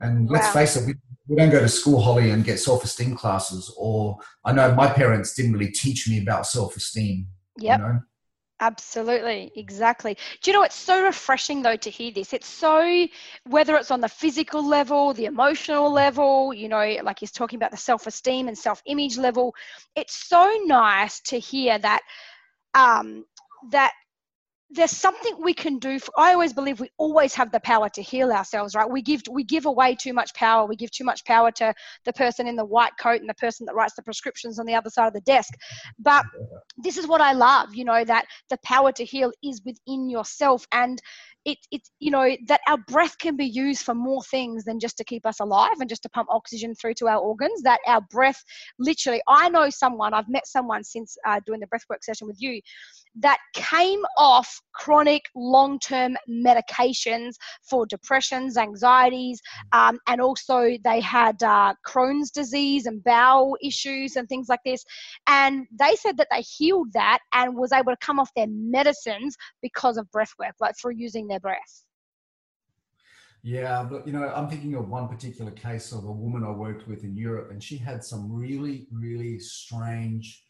[0.00, 0.52] And let's wow.
[0.52, 0.94] face it, we,
[1.28, 3.72] we don't go to school, Holly, and get self esteem classes.
[3.76, 7.28] Or I know my parents didn't really teach me about self esteem.
[7.58, 7.78] Yep.
[7.78, 8.00] You know?
[8.60, 10.16] Absolutely, exactly.
[10.40, 12.32] Do you know it's so refreshing though to hear this?
[12.32, 13.06] It's so
[13.46, 17.72] whether it's on the physical level, the emotional level, you know, like he's talking about
[17.72, 19.54] the self-esteem and self-image level.
[19.96, 22.00] It's so nice to hear that
[22.74, 23.24] um,
[23.70, 23.92] that
[24.74, 28.02] there's something we can do for, i always believe we always have the power to
[28.02, 28.88] heal ourselves right?
[28.90, 30.66] We give we give away too much power.
[30.66, 33.66] We give too much power to the person in the white coat and the person
[33.66, 35.54] that writes the prescriptions on the other side of the desk.
[35.98, 36.24] But
[36.76, 40.66] this is what i love you know that the power to heal is within yourself.
[40.72, 41.00] And
[41.44, 44.96] it, it you know that our breath can be used for more things than just
[44.96, 48.00] to keep us alive and just to pump oxygen through to our organs that our
[48.10, 48.42] breath
[48.78, 52.60] literally i know someone i've met someone since uh, doing the breathwork session with you
[53.16, 59.40] that came off chronic long-term medications for depressions anxieties
[59.72, 64.84] um, and also they had uh, crohn's disease and bowel issues and things like this
[65.28, 69.36] and they said that they healed that and was able to come off their medicines
[69.62, 71.84] because of breathwork like through using their breath.
[73.42, 76.88] Yeah, but you know, I'm thinking of one particular case of a woman I worked
[76.88, 80.44] with in Europe, and she had some really, really strange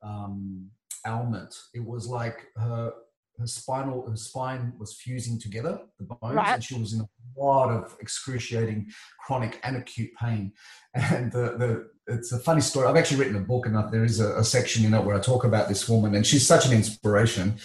[0.00, 0.70] um,
[1.04, 1.52] ailment.
[1.74, 2.92] It was like her
[3.38, 6.54] her spinal her spine was fusing together the bones right.
[6.54, 7.08] and she was in a
[7.40, 8.86] lot of excruciating
[9.24, 10.52] chronic and acute pain
[10.94, 14.20] and the, the it's a funny story i've actually written a book and there is
[14.20, 16.72] a, a section in it where i talk about this woman and she's such an
[16.72, 17.56] inspiration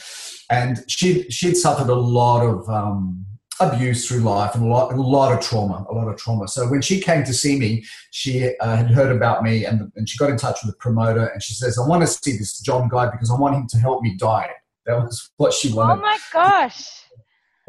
[0.49, 3.25] and she she'd suffered a lot of um,
[3.61, 6.47] abuse through life and a lot, a lot of trauma, a lot of trauma.
[6.47, 10.09] So when she came to see me, she uh, had heard about me and, and
[10.09, 12.59] she got in touch with the promoter and she says, I want to see this
[12.59, 14.49] John guy because I want him to help me die.
[14.85, 15.99] That was what she wanted.
[15.99, 17.03] Oh my gosh.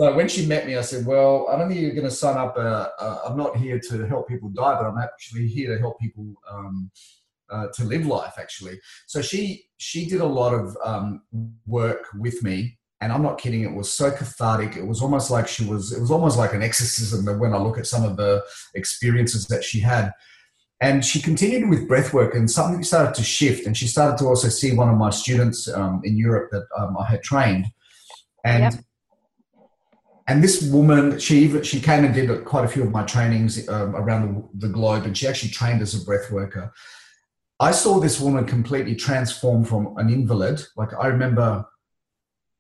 [0.01, 2.37] So when she met me, I said, well, I don't think you're going to sign
[2.37, 2.57] up.
[2.57, 6.01] Uh, uh, I'm not here to help people die, but I'm actually here to help
[6.01, 6.91] people um,
[7.51, 8.81] uh, to live life actually.
[9.07, 11.23] So she she did a lot of um,
[11.67, 13.63] work with me, and I'm not kidding.
[13.63, 14.77] It was so cathartic.
[14.77, 15.93] It was almost like she was.
[15.93, 17.39] It was almost like an exorcism.
[17.39, 18.43] When I look at some of the
[18.75, 20.13] experiences that she had,
[20.83, 23.67] and she continued with breath work, and something started to shift.
[23.67, 26.97] And she started to also see one of my students um, in Europe that um,
[26.99, 27.67] I had trained,
[28.45, 28.65] and.
[28.65, 28.85] Yep
[30.29, 33.69] and this woman, she even she came and did quite a few of my trainings
[33.69, 36.73] um, around the, the, globe, and she actually trained as a breath worker.
[37.59, 40.63] I saw this woman completely transform from an invalid.
[40.77, 41.65] Like I remember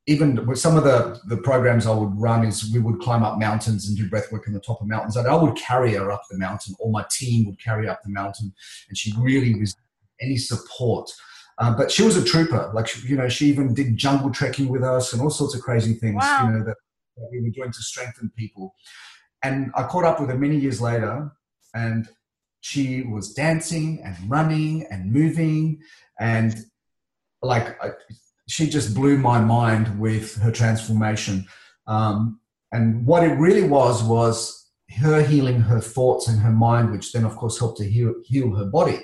[0.06, 3.38] even with some of the, the programs I would run is we would climb up
[3.38, 5.16] mountains and do breath work in the top of mountains.
[5.16, 8.10] And I would carry her up the mountain, or my team would carry up the
[8.10, 8.52] mountain,
[8.88, 9.76] and she really was
[10.20, 11.08] any support.
[11.58, 12.72] Uh, but she was a trooper.
[12.74, 15.94] Like you know, she even did jungle trekking with us and all sorts of crazy
[15.94, 16.16] things.
[16.16, 16.46] Wow.
[16.46, 16.76] You know that,
[17.16, 18.74] that we were doing to strengthen people.
[19.44, 21.30] And I caught up with her many years later,
[21.74, 22.08] and
[22.60, 25.80] she was dancing and running and moving
[26.20, 26.64] and
[27.42, 27.90] like I,
[28.52, 31.46] she just blew my mind with her transformation
[31.86, 32.40] um,
[32.72, 37.24] and what it really was was her healing her thoughts and her mind which then
[37.24, 39.00] of course helped to heal, heal her body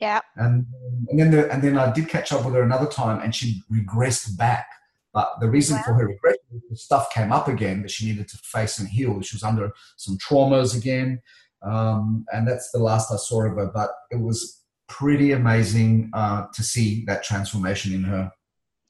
[0.00, 0.66] yeah and,
[1.08, 3.62] and then the, and then i did catch up with her another time and she
[3.72, 4.66] regressed back
[5.12, 5.82] but the reason wow.
[5.84, 9.36] for her regression stuff came up again that she needed to face and heal she
[9.36, 11.20] was under some traumas again
[11.62, 13.70] um, and that's the last I saw of her.
[13.72, 18.30] But it was pretty amazing uh, to see that transformation in her.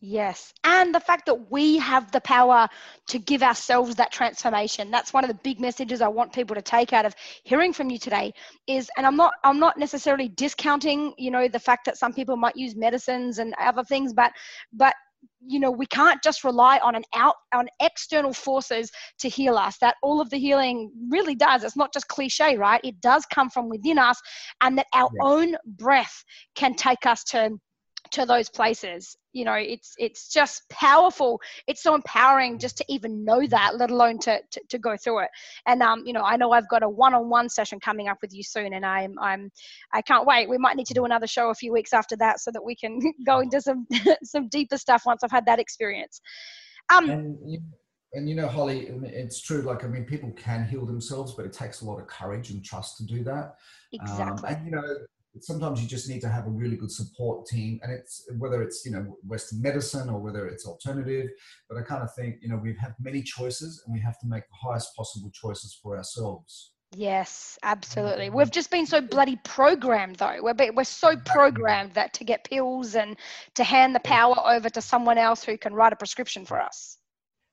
[0.03, 0.55] Yes.
[0.65, 2.67] And the fact that we have the power
[3.09, 4.91] to give ourselves that transformation.
[4.91, 7.91] That's one of the big messages I want people to take out of hearing from
[7.91, 8.33] you today
[8.67, 12.37] is and I'm not I'm not necessarily discounting, you know, the fact that some people
[12.39, 14.33] might use medicines and other things, but
[14.73, 14.95] but
[15.47, 19.77] you know we can't just rely on an out on external forces to heal us
[19.79, 23.51] that all of the healing really does it's not just cliche right it does come
[23.51, 24.19] from within us
[24.63, 25.29] and that our yeah.
[25.29, 27.51] own breath can take us to
[28.13, 29.17] to those places.
[29.33, 31.41] You know it's it's just powerful.
[31.67, 35.21] It's so empowering just to even know that let alone to, to, to go through
[35.21, 35.31] it.
[35.67, 38.43] And um you know i know i've got a one-on-one session coming up with you
[38.43, 39.51] soon and i'm i'm
[39.93, 40.49] i can't wait.
[40.49, 42.75] We might need to do another show a few weeks after that so that we
[42.75, 43.87] can go into some
[44.25, 46.21] some deeper stuff once i've had that experience.
[46.93, 47.61] Um and you,
[48.15, 49.63] and you know holly it's true.
[49.63, 52.65] Like i mean people can heal themselves but it takes a lot of courage and
[52.65, 53.55] trust to do that.
[53.93, 54.49] Exactly.
[54.49, 54.97] um, and you know
[55.39, 58.85] sometimes you just need to have a really good support team and it's whether it's
[58.85, 61.29] you know western medicine or whether it's alternative
[61.69, 64.19] but i kind of think you know we have had many choices and we have
[64.19, 68.27] to make the highest possible choices for ourselves Yes, absolutely.
[68.27, 68.37] Mm-hmm.
[68.37, 70.39] We've just been so bloody programmed, though.
[70.43, 73.17] We're, be, we're so programmed that to get pills and
[73.55, 76.99] to hand the power over to someone else who can write a prescription for us.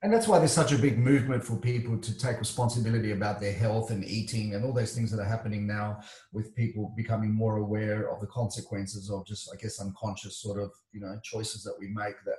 [0.02, 3.52] And that's why there's such a big movement for people to take responsibility about their
[3.52, 5.98] health and eating and all those things that are happening now
[6.32, 10.70] with people becoming more aware of the consequences of just, I guess, unconscious sort of,
[10.92, 12.36] you know, choices that we make that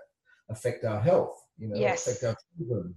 [0.49, 2.07] affect our health, you know, yes.
[2.07, 2.95] affect our children.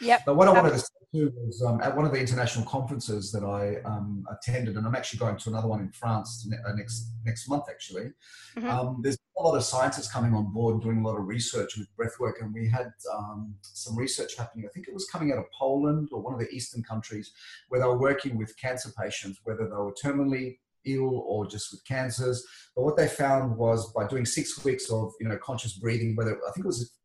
[0.00, 0.22] Yep.
[0.26, 3.32] But what I wanted to say too was um, at one of the international conferences
[3.32, 7.12] that I um, attended, and I'm actually going to another one in France uh, next
[7.24, 7.64] next month.
[7.68, 8.12] Actually,
[8.56, 8.68] mm-hmm.
[8.68, 11.88] um, there's a lot of scientists coming on board doing a lot of research with
[11.96, 14.66] breathwork, and we had um, some research happening.
[14.66, 17.32] I think it was coming out of Poland or one of the eastern countries,
[17.68, 21.84] where they were working with cancer patients, whether they were terminally ill or just with
[21.84, 22.44] cancers.
[22.74, 26.36] But what they found was by doing six weeks of you know conscious breathing, whether
[26.36, 26.97] I think it was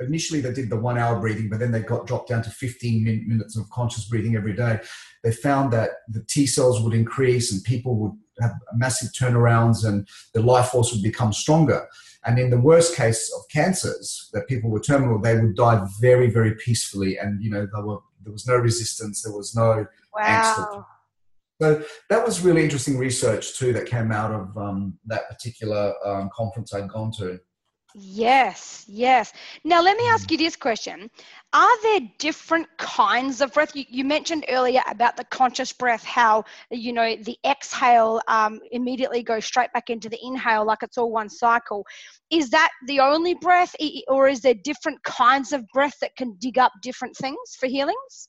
[0.00, 3.24] initially they did the one hour breathing, but then they got dropped down to 15
[3.26, 4.80] minutes of conscious breathing every day.
[5.22, 10.08] They found that the T cells would increase and people would have massive turnarounds and
[10.34, 11.86] the life force would become stronger.
[12.24, 16.30] And in the worst case of cancers, that people were terminal, they would die very,
[16.30, 17.18] very peacefully.
[17.18, 20.22] And, you know, were, there was no resistance, there was no wow.
[20.22, 20.84] angst.
[21.60, 26.30] So that was really interesting research too that came out of um, that particular um,
[26.34, 27.38] conference I'd gone to.
[27.94, 29.32] Yes, yes.
[29.64, 30.32] Now, let me ask mm.
[30.32, 31.10] you this question
[31.52, 33.74] Are there different kinds of breath?
[33.74, 39.22] You, you mentioned earlier about the conscious breath, how, you know, the exhale um, immediately
[39.22, 41.84] goes straight back into the inhale like it's all one cycle.
[42.30, 43.74] Is that the only breath,
[44.08, 48.28] or is there different kinds of breath that can dig up different things for healings?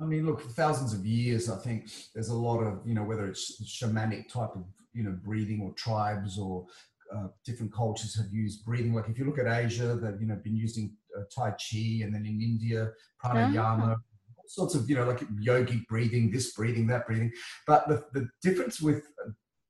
[0.00, 3.04] I mean, look, for thousands of years, I think there's a lot of, you know,
[3.04, 6.66] whether it's shamanic type of, you know, breathing or tribes or
[7.14, 8.94] uh, different cultures have used breathing.
[8.94, 12.14] Like if you look at Asia, they've you know been using uh, Tai Chi, and
[12.14, 12.90] then in India,
[13.22, 14.36] pranayama, oh.
[14.36, 17.32] all sorts of you know like yogic breathing, this breathing, that breathing.
[17.66, 19.04] But the, the difference with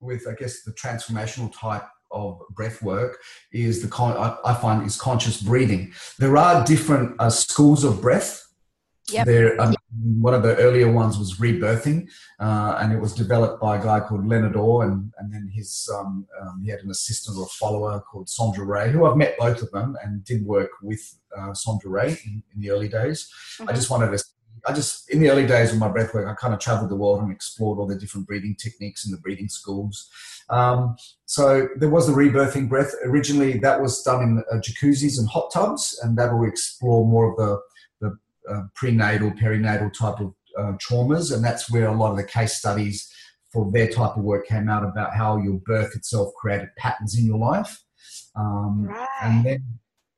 [0.01, 3.19] with I guess the transformational type of breath work
[3.53, 5.93] is the con- I, I find is conscious breathing.
[6.19, 8.45] There are different uh, schools of breath
[9.11, 9.27] Yep.
[9.27, 12.09] There, um, one of the earlier ones was rebirthing,
[12.41, 15.89] uh, and it was developed by a guy called Leonard Orr, and, and then his
[15.95, 19.39] um, um, he had an assistant or a follower called Sondra Ray, who I've met
[19.39, 21.01] both of them and did work with
[21.37, 23.29] uh, Sondra Ray in, in, the early days.
[23.59, 23.71] Mm-hmm.
[23.71, 24.25] I just wanted to.
[24.67, 26.97] I just in the early days of my breath work, I kind of traveled the
[26.97, 30.09] world and explored all the different breathing techniques and the breathing schools.
[30.49, 32.95] Um, so there was the rebirthing breath.
[33.05, 37.31] Originally, that was done in uh, jacuzzis and hot tubs, and that will explore more
[37.31, 37.61] of the
[38.51, 42.57] uh, prenatal, perinatal type of uh, traumas, and that's where a lot of the case
[42.57, 43.09] studies
[43.53, 47.25] for their type of work came out about how your birth itself created patterns in
[47.25, 47.79] your life,
[48.37, 49.09] um, right.
[49.23, 49.65] and then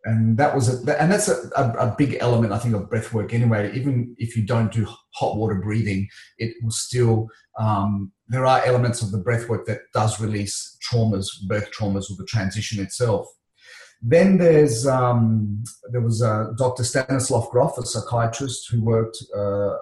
[0.07, 3.13] and that was a and that's a, a, a, big element I think of breath
[3.13, 3.73] work anyway.
[3.75, 6.09] Even if you don't do hot water breathing,
[6.39, 11.27] it will still um, there are elements of the breath work that does release traumas,
[11.49, 13.27] birth traumas, or the transition itself.
[14.03, 16.85] Then there's um, there was uh, Dr.
[16.85, 19.19] Stanislav Grof, a psychiatrist who worked.
[19.37, 19.75] Uh,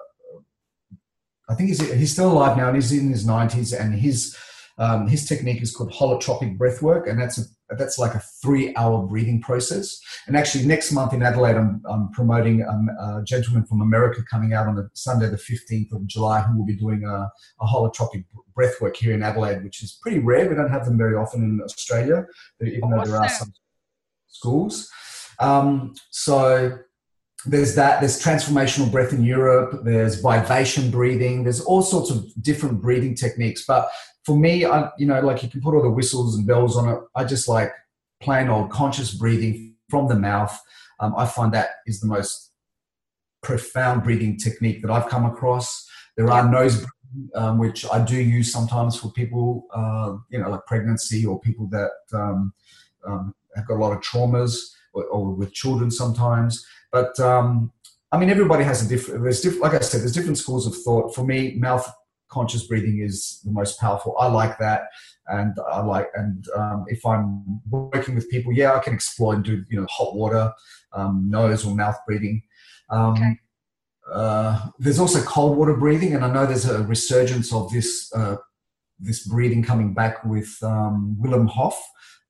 [1.49, 4.35] I think he's he's still alive now, and he's in his 90s, and his
[4.77, 7.43] um, his technique is called holotropic breath work, and that's a
[7.77, 9.99] that's like a three-hour breathing process.
[10.27, 14.53] And actually, next month in Adelaide, I'm, I'm promoting um, a gentleman from America coming
[14.53, 17.27] out on the Sunday, the 15th of July, who will be doing a,
[17.61, 20.47] a holotropic breath work here in Adelaide, which is pretty rare.
[20.47, 22.25] We don't have them very often in Australia,
[22.61, 23.51] even though there are some
[24.37, 24.89] schools.
[25.39, 26.77] Um, so
[27.45, 27.99] there's that.
[27.99, 29.81] There's transformational breath in Europe.
[29.83, 31.43] There's vibration breathing.
[31.43, 33.65] There's all sorts of different breathing techniques.
[33.65, 33.89] But
[34.25, 36.89] for me, I, you know, like you can put all the whistles and bells on
[36.89, 36.99] it.
[37.15, 37.71] I just like
[38.21, 40.59] plain old conscious breathing from the mouth.
[40.99, 42.51] Um, I find that is the most
[43.43, 45.87] profound breathing technique that I've come across.
[46.17, 50.49] There are nose breathing, um, which I do use sometimes for people, uh, you know,
[50.49, 52.53] like pregnancy or people that um,
[53.05, 54.57] um have got a lot of traumas
[54.93, 56.65] or, or with children sometimes.
[56.91, 57.71] But um,
[58.11, 59.23] I mean, everybody has a different.
[59.23, 59.63] There's different.
[59.63, 61.13] Like I said, there's different schools of thought.
[61.13, 61.89] For me, mouth
[62.29, 64.15] conscious breathing is the most powerful.
[64.19, 64.83] I like that,
[65.27, 66.09] and I like.
[66.15, 69.87] And um, if I'm working with people, yeah, I can explore and do you know
[69.89, 70.53] hot water,
[70.93, 72.41] um, nose or mouth breathing.
[72.89, 73.39] Um, okay.
[74.11, 78.37] Uh, there's also cold water breathing, and I know there's a resurgence of this uh,
[78.99, 81.81] this breathing coming back with um, Wim Hof,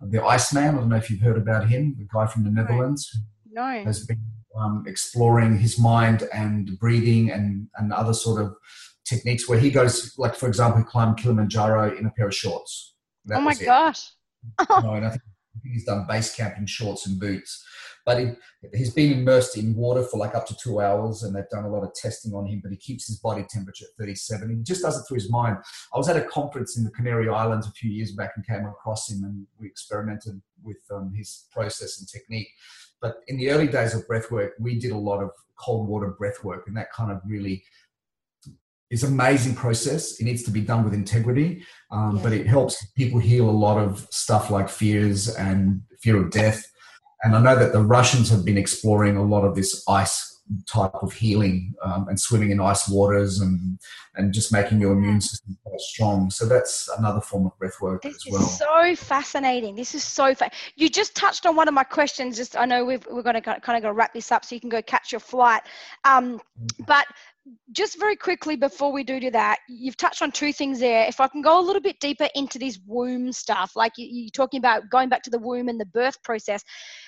[0.09, 0.75] the Iceman.
[0.75, 3.17] I don't know if you've heard about him, the guy from the Netherlands.
[3.51, 3.83] No.
[3.83, 4.21] Has been
[4.57, 8.55] um, exploring his mind and breathing and, and other sort of
[9.05, 12.95] techniques where he goes, like, for example, he climbed Kilimanjaro in a pair of shorts.
[13.25, 14.11] That oh my gosh.
[14.69, 15.21] no, and I think
[15.63, 17.63] he's done base camp in shorts and boots.
[18.05, 18.31] But he,
[18.73, 21.69] he's been immersed in water for like up to two hours, and they've done a
[21.69, 22.61] lot of testing on him.
[22.63, 24.49] But he keeps his body temperature at 37.
[24.49, 25.57] He just does it through his mind.
[25.93, 28.65] I was at a conference in the Canary Islands a few years back and came
[28.65, 32.49] across him, and we experimented with um, his process and technique.
[33.01, 36.67] But in the early days of breathwork, we did a lot of cold water breathwork,
[36.67, 37.63] and that kind of really
[38.89, 40.19] is an amazing process.
[40.19, 43.77] It needs to be done with integrity, um, but it helps people heal a lot
[43.77, 46.71] of stuff like fears and fear of death.
[47.25, 50.93] And I know that the Russians have been exploring a lot of this ice type
[51.01, 53.79] of healing um, and swimming in ice waters and
[54.15, 56.29] and just making your immune system quite strong.
[56.29, 58.43] So that's another form of breath work this as well.
[58.43, 59.75] Is so fascinating.
[59.75, 62.37] This is so fa- you just touched on one of my questions.
[62.37, 64.61] Just I know we've, we're going to kind of go wrap this up so you
[64.61, 65.63] can go catch your flight.
[66.03, 66.83] Um, mm-hmm.
[66.85, 67.07] but
[67.71, 71.05] just very quickly before we do do that, you've touched on two things there.
[71.07, 74.29] If I can go a little bit deeper into this womb stuff, like you, are
[74.29, 76.63] talking about going back to the womb and the birth process,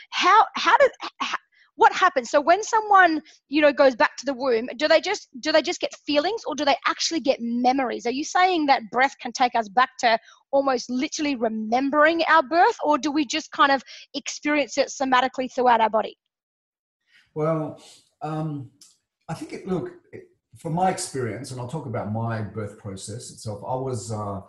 [0.10, 1.38] how how did how,
[1.76, 2.32] what happens?
[2.32, 5.62] So when someone you know goes back to the womb do they just do they
[5.62, 8.06] just get feelings or do they actually get memories?
[8.06, 10.18] Are you saying that breath can take us back to
[10.52, 13.84] almost literally remembering our birth or do we just kind of
[14.14, 16.18] experience it somatically throughout our body?
[17.36, 17.80] Well
[18.22, 18.72] um,
[19.30, 19.92] i think it look
[20.58, 24.42] from my experience and i'll talk about my birth process itself i was uh,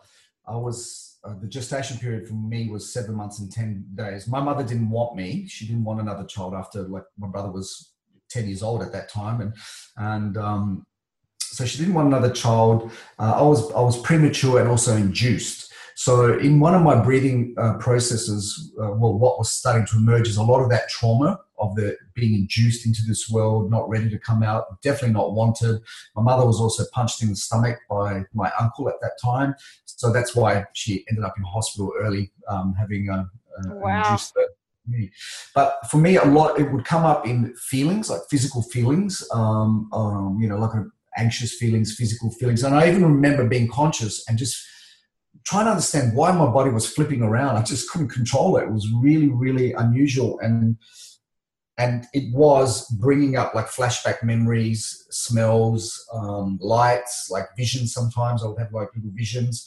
[0.46, 4.28] i was uh, the gestation period for me was seven months and 10 days.
[4.28, 5.46] My mother didn't want me.
[5.48, 7.92] She didn't want another child after like my brother was
[8.30, 9.40] 10 years old at that time.
[9.40, 9.54] And,
[9.96, 10.86] and, um,
[11.40, 12.92] so she didn't want another child.
[13.18, 15.72] Uh, I was, I was premature and also induced.
[15.96, 20.28] So in one of my breathing uh, processes, uh, well, what was starting to emerge
[20.28, 24.08] is a lot of that trauma of the being induced into this world, not ready
[24.10, 25.80] to come out, definitely not wanted.
[26.16, 29.54] My mother was also punched in the stomach by my uncle at that time,
[29.84, 33.28] so that's why she ended up in hospital early, um, having a,
[33.68, 34.04] a wow.
[34.04, 34.48] induced birth.
[35.54, 39.90] But for me, a lot it would come up in feelings, like physical feelings, um,
[39.92, 40.70] um, you know, like
[41.18, 44.56] anxious feelings, physical feelings, and I even remember being conscious and just
[45.44, 47.56] trying to understand why my body was flipping around.
[47.56, 48.64] I just couldn't control it.
[48.64, 50.38] It was really, really unusual.
[50.40, 50.76] And
[51.78, 57.92] and it was bringing up like flashback memories, smells, um, lights, like visions.
[57.94, 59.66] Sometimes I would have like little visions,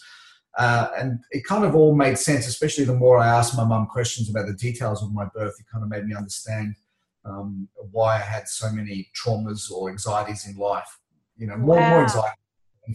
[0.58, 2.48] uh, and it kind of all made sense.
[2.48, 5.66] Especially the more I asked my mum questions about the details of my birth, it
[5.72, 6.76] kind of made me understand
[7.24, 11.00] um, why I had so many traumas or anxieties in life.
[11.38, 11.90] You know, more wow.
[11.92, 12.41] more anxiety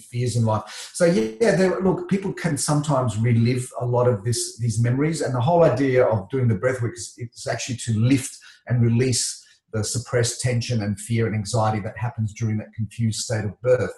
[0.00, 0.90] fears in life.
[0.92, 5.34] So yeah, there, look, people can sometimes relive a lot of this these memories, and
[5.34, 9.44] the whole idea of doing the breath work is it's actually to lift and release
[9.72, 13.94] the suppressed tension and fear and anxiety that happens during that confused state of birth.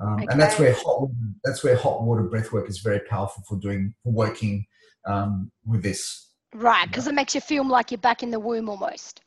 [0.00, 0.26] Um, okay.
[0.30, 1.08] And that's where hot
[1.44, 4.66] that's where hot water breath work is very powerful for doing for working
[5.06, 6.30] um, with this.
[6.54, 9.20] Right, because it makes you feel like you're back in the womb almost.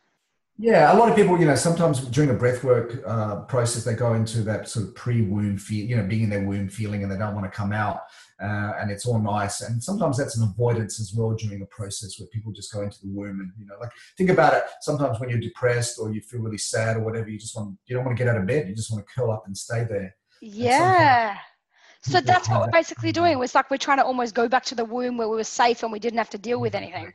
[0.57, 4.13] Yeah, a lot of people, you know, sometimes during the breathwork uh, process, they go
[4.13, 7.17] into that sort of pre-womb feel, you know, being in their womb feeling, and they
[7.17, 8.01] don't want to come out,
[8.39, 9.61] uh, and it's all nice.
[9.61, 12.99] And sometimes that's an avoidance as well during a process where people just go into
[13.01, 14.65] the womb, and you know, like think about it.
[14.81, 17.95] Sometimes when you're depressed or you feel really sad or whatever, you just want you
[17.95, 18.67] don't want to get out of bed.
[18.67, 20.15] You just want to curl up and stay there.
[20.41, 21.37] Yeah.
[22.03, 23.41] So that's what we're basically doing.
[23.41, 25.83] It's like we're trying to almost go back to the womb where we were safe
[25.83, 27.13] and we didn't have to deal with anything.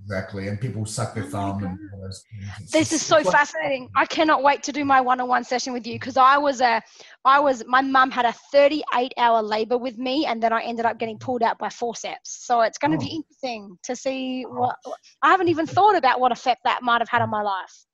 [0.00, 1.64] Exactly, and people suck their oh thumb.
[1.64, 3.90] And this is so fascinating.
[3.94, 6.80] I cannot wait to do my one-on-one session with you because I was a,
[7.24, 10.98] I was my mum had a 38-hour labor with me, and then I ended up
[10.98, 12.44] getting pulled out by forceps.
[12.46, 13.00] So it's going to oh.
[13.00, 14.60] be interesting to see oh.
[14.60, 14.76] what.
[15.22, 17.84] I haven't even thought about what effect that might have had on my life.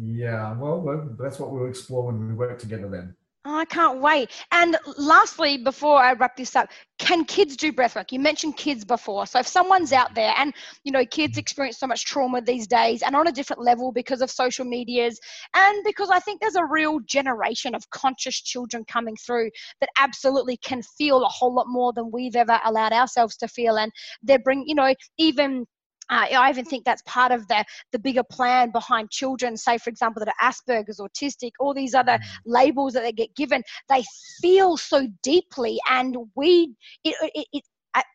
[0.00, 3.14] Yeah, well, that's what we'll explore when we work together then.
[3.44, 4.30] Oh, I can't wait.
[4.52, 6.70] And lastly, before I wrap this up,
[7.00, 8.12] can kids do breathwork?
[8.12, 9.26] You mentioned kids before.
[9.26, 13.02] So if someone's out there and, you know, kids experience so much trauma these days
[13.02, 15.18] and on a different level because of social medias
[15.54, 20.56] and because I think there's a real generation of conscious children coming through that absolutely
[20.58, 23.76] can feel a whole lot more than we've ever allowed ourselves to feel.
[23.76, 23.90] And
[24.22, 25.66] they bring, you know, even
[26.12, 29.88] uh, I even think that's part of the, the bigger plan behind children, say, for
[29.88, 32.24] example, that are Asperger's, autistic, all these other mm.
[32.44, 33.62] labels that they get given.
[33.88, 34.04] They
[34.40, 37.64] feel so deeply, and we, it, it, it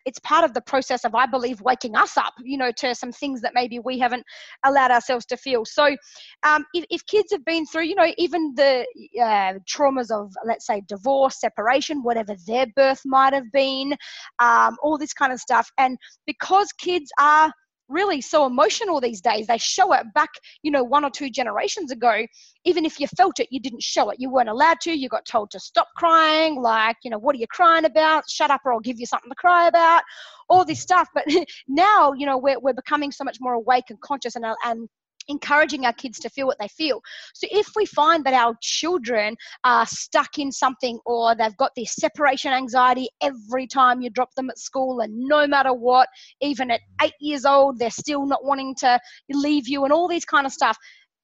[0.06, 3.12] it's part of the process of, I believe, waking us up, you know, to some
[3.12, 4.26] things that maybe we haven't
[4.66, 5.66] allowed ourselves to feel.
[5.66, 5.96] So,
[6.42, 8.88] um, if, if, kids have been through, you know, even the
[9.22, 13.96] uh, traumas of, let's say, divorce, separation, whatever their birth might have been,
[14.40, 17.52] um, all this kind of stuff, and because kids are
[17.90, 19.48] really so emotional these days.
[19.48, 20.30] They show it back,
[20.64, 22.26] you know, one or two generations ago.
[22.66, 24.18] Even if you felt it, you didn't show it.
[24.20, 24.92] You weren't allowed to.
[24.92, 28.30] You got told to stop crying, like, you know, what are you crying about?
[28.30, 30.04] Shut up or I'll give you something to cry about.
[30.50, 31.08] All this stuff.
[31.14, 31.26] But
[31.68, 34.90] now, you know, we're, we're becoming so much more awake and conscious and, and
[35.28, 37.02] encouraging our kids to feel what they feel.
[37.34, 41.96] So if we find that our children are stuck in something or they've got this
[41.96, 46.08] separation anxiety every time you drop them at school and no matter what,
[46.42, 49.00] even at eight years old, they're still not wanting to
[49.32, 50.78] leave you and all these kind of stuff.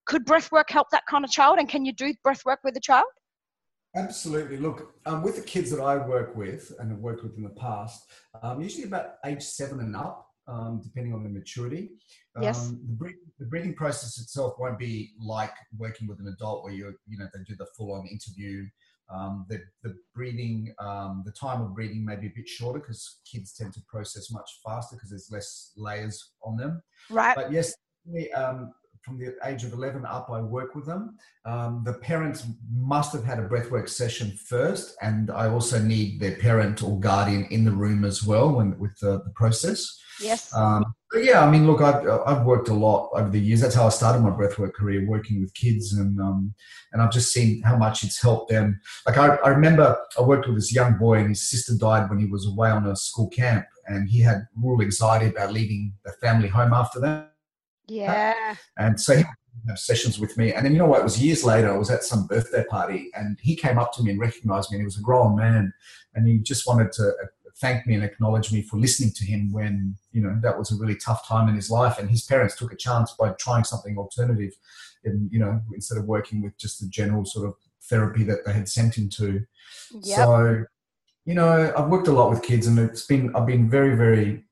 [0.06, 1.60] Could breath work help that kind of child?
[1.60, 3.08] And can you do breath work with a child?
[3.96, 4.58] Absolutely.
[4.58, 7.50] Look, um, with the kids that I work with and have worked with in the
[7.52, 11.92] past, um, usually about age seven and up, um, depending on the maturity.
[12.42, 12.70] Yes.
[12.70, 16.74] Um, the, breathing, the, breathing process itself won't be like working with an adult where
[16.74, 18.66] you you know they do the full on interview.
[19.14, 23.20] Um, the, the breathing, um, the time of breathing may be a bit shorter because
[23.30, 26.82] kids tend to process much faster because there's less layers on them.
[27.10, 27.36] Right.
[27.36, 27.76] But yes,
[28.36, 28.74] um,
[29.04, 31.18] from the age of 11 up, I work with them.
[31.46, 36.38] Um, the parents must have had a breathwork session first, and I also need their
[36.38, 40.00] parent or guardian in the room as well when, with the, the process.
[40.24, 40.54] Yes.
[40.56, 43.62] Um, yeah, I mean, look, I've, I've worked a lot over the years.
[43.62, 46.56] That's how I started my breathwork career, working with kids, and um,
[46.92, 48.80] and I've just seen how much it's helped them.
[49.06, 52.20] Like I, I remember I worked with this young boy, and his sister died when
[52.20, 56.14] he was away on a school camp, and he had real anxiety about leaving the
[56.14, 57.34] family home after that.
[57.88, 58.56] Yeah.
[58.78, 59.24] And so he
[59.68, 60.54] have sessions with me.
[60.54, 61.02] And then you know what?
[61.02, 61.72] It was years later.
[61.72, 64.78] I was at some birthday party, and he came up to me and recognized me.
[64.78, 65.74] And he was a grown man,
[66.16, 67.12] and he just wanted to
[67.54, 70.72] uh, thank me and acknowledge me for listening to him when you know that was
[70.72, 72.00] a really tough time in his life.
[72.00, 74.54] And his parents took a chance by trying something alternative,
[75.04, 77.56] and you know instead of working with just the general sort of
[77.90, 79.42] therapy that they had sent him to.
[79.92, 80.18] Yep.
[80.18, 80.66] So,
[81.26, 84.44] you know, I've worked a lot with kids, and it's been I've been very very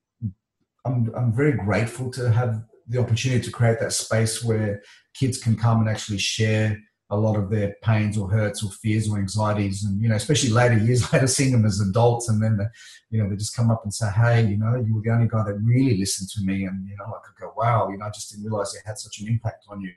[0.84, 4.82] I'm I'm very grateful to have the opportunity to create that space where
[5.14, 6.78] kids can come and actually share
[7.12, 10.48] a lot of their pains or hurts or fears or anxieties and you know especially
[10.48, 12.68] later years later seeing them as adults and then the,
[13.10, 15.28] you know they just come up and say hey you know you were the only
[15.28, 18.06] guy that really listened to me and you know i could go wow you know
[18.06, 19.92] i just didn't realize it had such an impact on you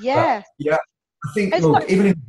[0.00, 0.76] yeah but, yeah
[1.24, 2.22] i think it's look even in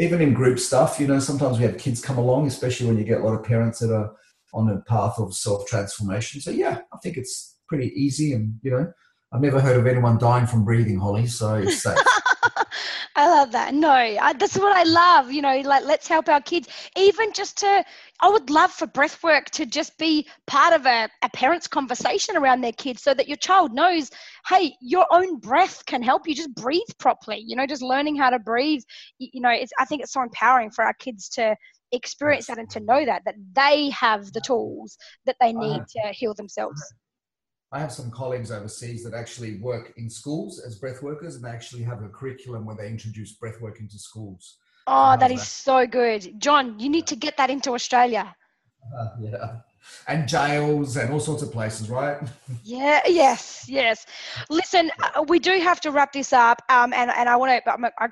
[0.00, 3.04] even in group stuff you know sometimes we have kids come along especially when you
[3.04, 4.12] get a lot of parents that are
[4.54, 8.72] on a path of self transformation so yeah i think it's pretty easy and you
[8.72, 8.92] know
[9.30, 11.26] I've never heard of anyone dying from breathing, Holly.
[11.26, 11.98] So it's safe.
[13.16, 13.74] I love that.
[13.74, 15.32] No, I, that's what I love.
[15.32, 16.68] You know, like let's help our kids.
[16.96, 17.84] Even just to,
[18.20, 22.36] I would love for breath work to just be part of a, a parent's conversation
[22.36, 24.10] around their kids so that your child knows,
[24.48, 27.42] hey, your own breath can help you just breathe properly.
[27.44, 28.82] You know, just learning how to breathe.
[29.18, 31.56] You, you know, it's, I think it's so empowering for our kids to
[31.92, 34.96] experience that and to know that, that they have the tools
[35.26, 36.08] that they need uh-huh.
[36.08, 36.82] to heal themselves.
[37.70, 41.50] I have some colleagues overseas that actually work in schools as breath workers and they
[41.50, 44.56] actually have a curriculum where they introduce breath work into schools.
[44.86, 45.46] Oh, that is that.
[45.46, 46.40] so good.
[46.40, 48.34] John, you need to get that into Australia.
[48.98, 49.58] Uh, yeah
[50.06, 52.18] and jails and all sorts of places, right?
[52.64, 54.04] Yeah, yes, yes.
[54.50, 57.90] Listen, uh, we do have to wrap this up, um, and and I want to.
[57.98, 58.08] I,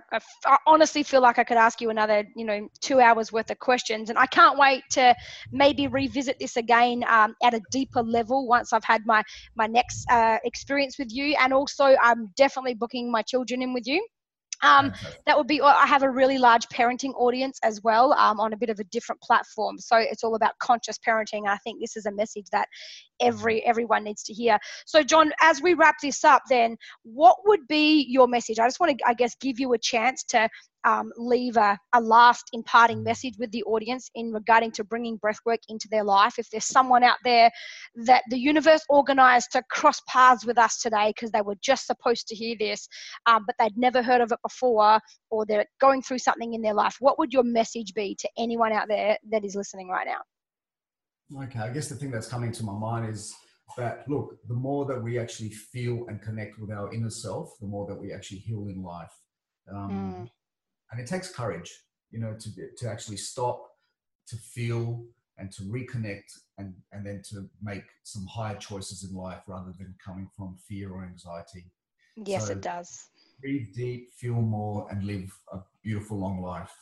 [0.46, 3.58] I, honestly feel like I could ask you another, you know, two hours worth of
[3.58, 5.14] questions, and I can't wait to
[5.52, 9.22] maybe revisit this again um, at a deeper level once I've had my
[9.56, 13.86] my next uh, experience with you, and also I'm definitely booking my children in with
[13.86, 14.06] you.
[14.62, 14.92] Um,
[15.26, 15.61] that would be.
[15.61, 18.84] I have a really large parenting audience as well um, on a bit of a
[18.84, 19.78] different platform.
[19.78, 21.46] So it's all about conscious parenting.
[21.46, 22.68] I think this is a message that
[23.20, 23.70] every mm-hmm.
[23.70, 24.59] everyone needs to hear.
[24.86, 28.59] So John, as we wrap this up, then what would be your message?
[28.59, 30.48] I just want to, I guess, give you a chance to
[30.87, 35.59] um, leave a, a last imparting message with the audience in regarding to bringing breathwork
[35.68, 36.39] into their life.
[36.39, 37.51] If there's someone out there
[37.97, 42.28] that the universe organized to cross paths with us today because they were just supposed
[42.28, 42.89] to hear this,
[43.26, 46.74] um, but they'd never heard of it before, or they're going through something in their
[46.74, 51.43] life, what would your message be to anyone out there that is listening right now?
[51.43, 53.34] Okay, I guess the thing that's coming to my mind is
[53.76, 57.66] that look, the more that we actually feel and connect with our inner self, the
[57.66, 59.11] more that we actually heal in life.
[59.68, 60.30] Um, mm
[60.91, 61.72] and it takes courage
[62.11, 63.66] you know to to actually stop
[64.26, 65.05] to feel
[65.39, 69.95] and to reconnect and, and then to make some higher choices in life rather than
[70.03, 71.66] coming from fear or anxiety.
[72.16, 73.09] Yes, so it does.
[73.41, 76.72] Breathe deep, feel more, and live a beautiful long life.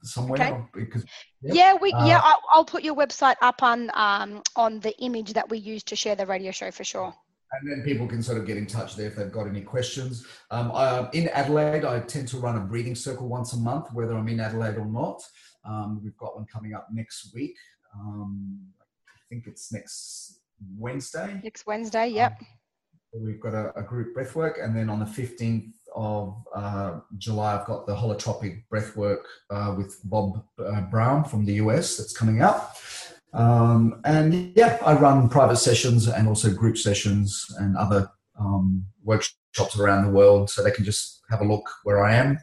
[0.03, 0.61] somewhere okay.
[0.73, 1.03] because
[1.41, 1.55] yep.
[1.55, 5.31] yeah we uh, yeah I'll, I'll, put your website up on um, on the image
[5.31, 7.15] that we use to share the radio show for sure
[7.59, 10.25] and then people can sort of get in touch there if they've got any questions.
[10.51, 14.15] Um, I, in Adelaide, I tend to run a breathing circle once a month, whether
[14.15, 15.21] I'm in Adelaide or not.
[15.65, 17.55] Um, we've got one coming up next week.
[17.95, 18.59] Um,
[19.07, 20.39] I think it's next
[20.77, 21.39] Wednesday.
[21.43, 22.37] Next Wednesday, yep.
[22.39, 27.59] Um, we've got a, a, group breathwork, and then on the 15th of uh, July,
[27.59, 32.41] I've got the holotropic breathwork uh, with Bob uh, Brown from the US that's coming
[32.41, 32.71] out.
[33.33, 38.09] Um, and yeah, I run private sessions and also group sessions and other
[38.39, 42.37] um, workshops around the world, so they can just have a look where I am.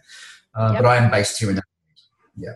[0.55, 0.83] Uh, yep.
[0.83, 1.61] But I am based here in
[2.37, 2.55] yeah.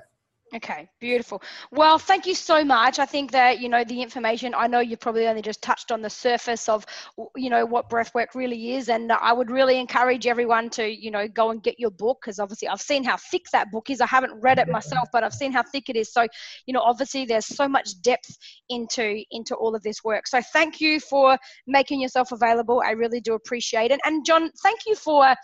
[0.54, 1.42] Okay, beautiful.
[1.72, 3.00] Well, thank you so much.
[3.00, 6.00] I think that, you know, the information, I know you've probably only just touched on
[6.00, 6.86] the surface of,
[7.34, 8.88] you know, what breathwork really is.
[8.88, 12.38] And I would really encourage everyone to, you know, go and get your book because
[12.38, 14.00] obviously I've seen how thick that book is.
[14.00, 16.12] I haven't read it myself, but I've seen how thick it is.
[16.12, 16.24] So,
[16.66, 18.38] you know, obviously there's so much depth
[18.68, 20.28] into, into all of this work.
[20.28, 21.36] So thank you for
[21.66, 22.80] making yourself available.
[22.86, 23.98] I really do appreciate it.
[24.04, 25.34] And John, thank you for,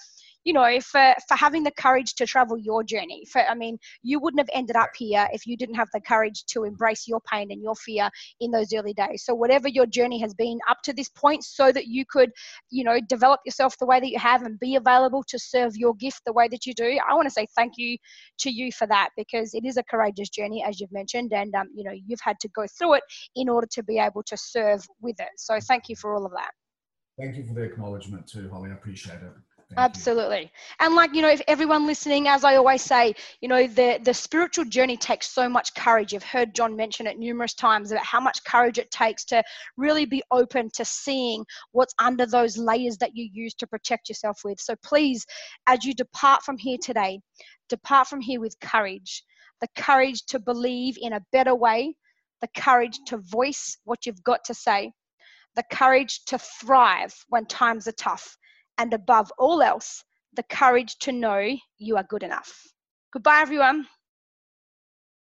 [0.45, 3.25] you know, for, for having the courage to travel your journey.
[3.31, 6.45] For, I mean, you wouldn't have ended up here if you didn't have the courage
[6.47, 8.09] to embrace your pain and your fear
[8.41, 9.25] in those early days.
[9.25, 12.31] So, whatever your journey has been up to this point, so that you could,
[12.71, 15.95] you know, develop yourself the way that you have and be available to serve your
[15.95, 17.97] gift the way that you do, I want to say thank you
[18.39, 21.69] to you for that because it is a courageous journey, as you've mentioned, and, um,
[21.75, 23.03] you know, you've had to go through it
[23.37, 25.29] in order to be able to serve with it.
[25.37, 26.51] So, thank you for all of that.
[27.19, 28.71] Thank you for the acknowledgement too, Holly.
[28.71, 29.33] I appreciate it.
[29.71, 30.41] Thank Absolutely.
[30.41, 30.49] You.
[30.81, 34.13] And like, you know, if everyone listening, as I always say, you know, the, the
[34.13, 36.13] spiritual journey takes so much courage.
[36.13, 39.45] You've heard John mention it numerous times about how much courage it takes to
[39.77, 44.41] really be open to seeing what's under those layers that you use to protect yourself
[44.45, 44.61] with.
[44.61, 45.25] So please,
[45.69, 47.21] as you depart from here today,
[47.69, 49.23] depart from here with courage
[49.61, 51.95] the courage to believe in a better way,
[52.41, 54.91] the courage to voice what you've got to say,
[55.55, 58.39] the courage to thrive when times are tough
[58.81, 60.03] and above all else,
[60.33, 62.67] the courage to know you are good enough.
[63.13, 63.87] Goodbye, everyone.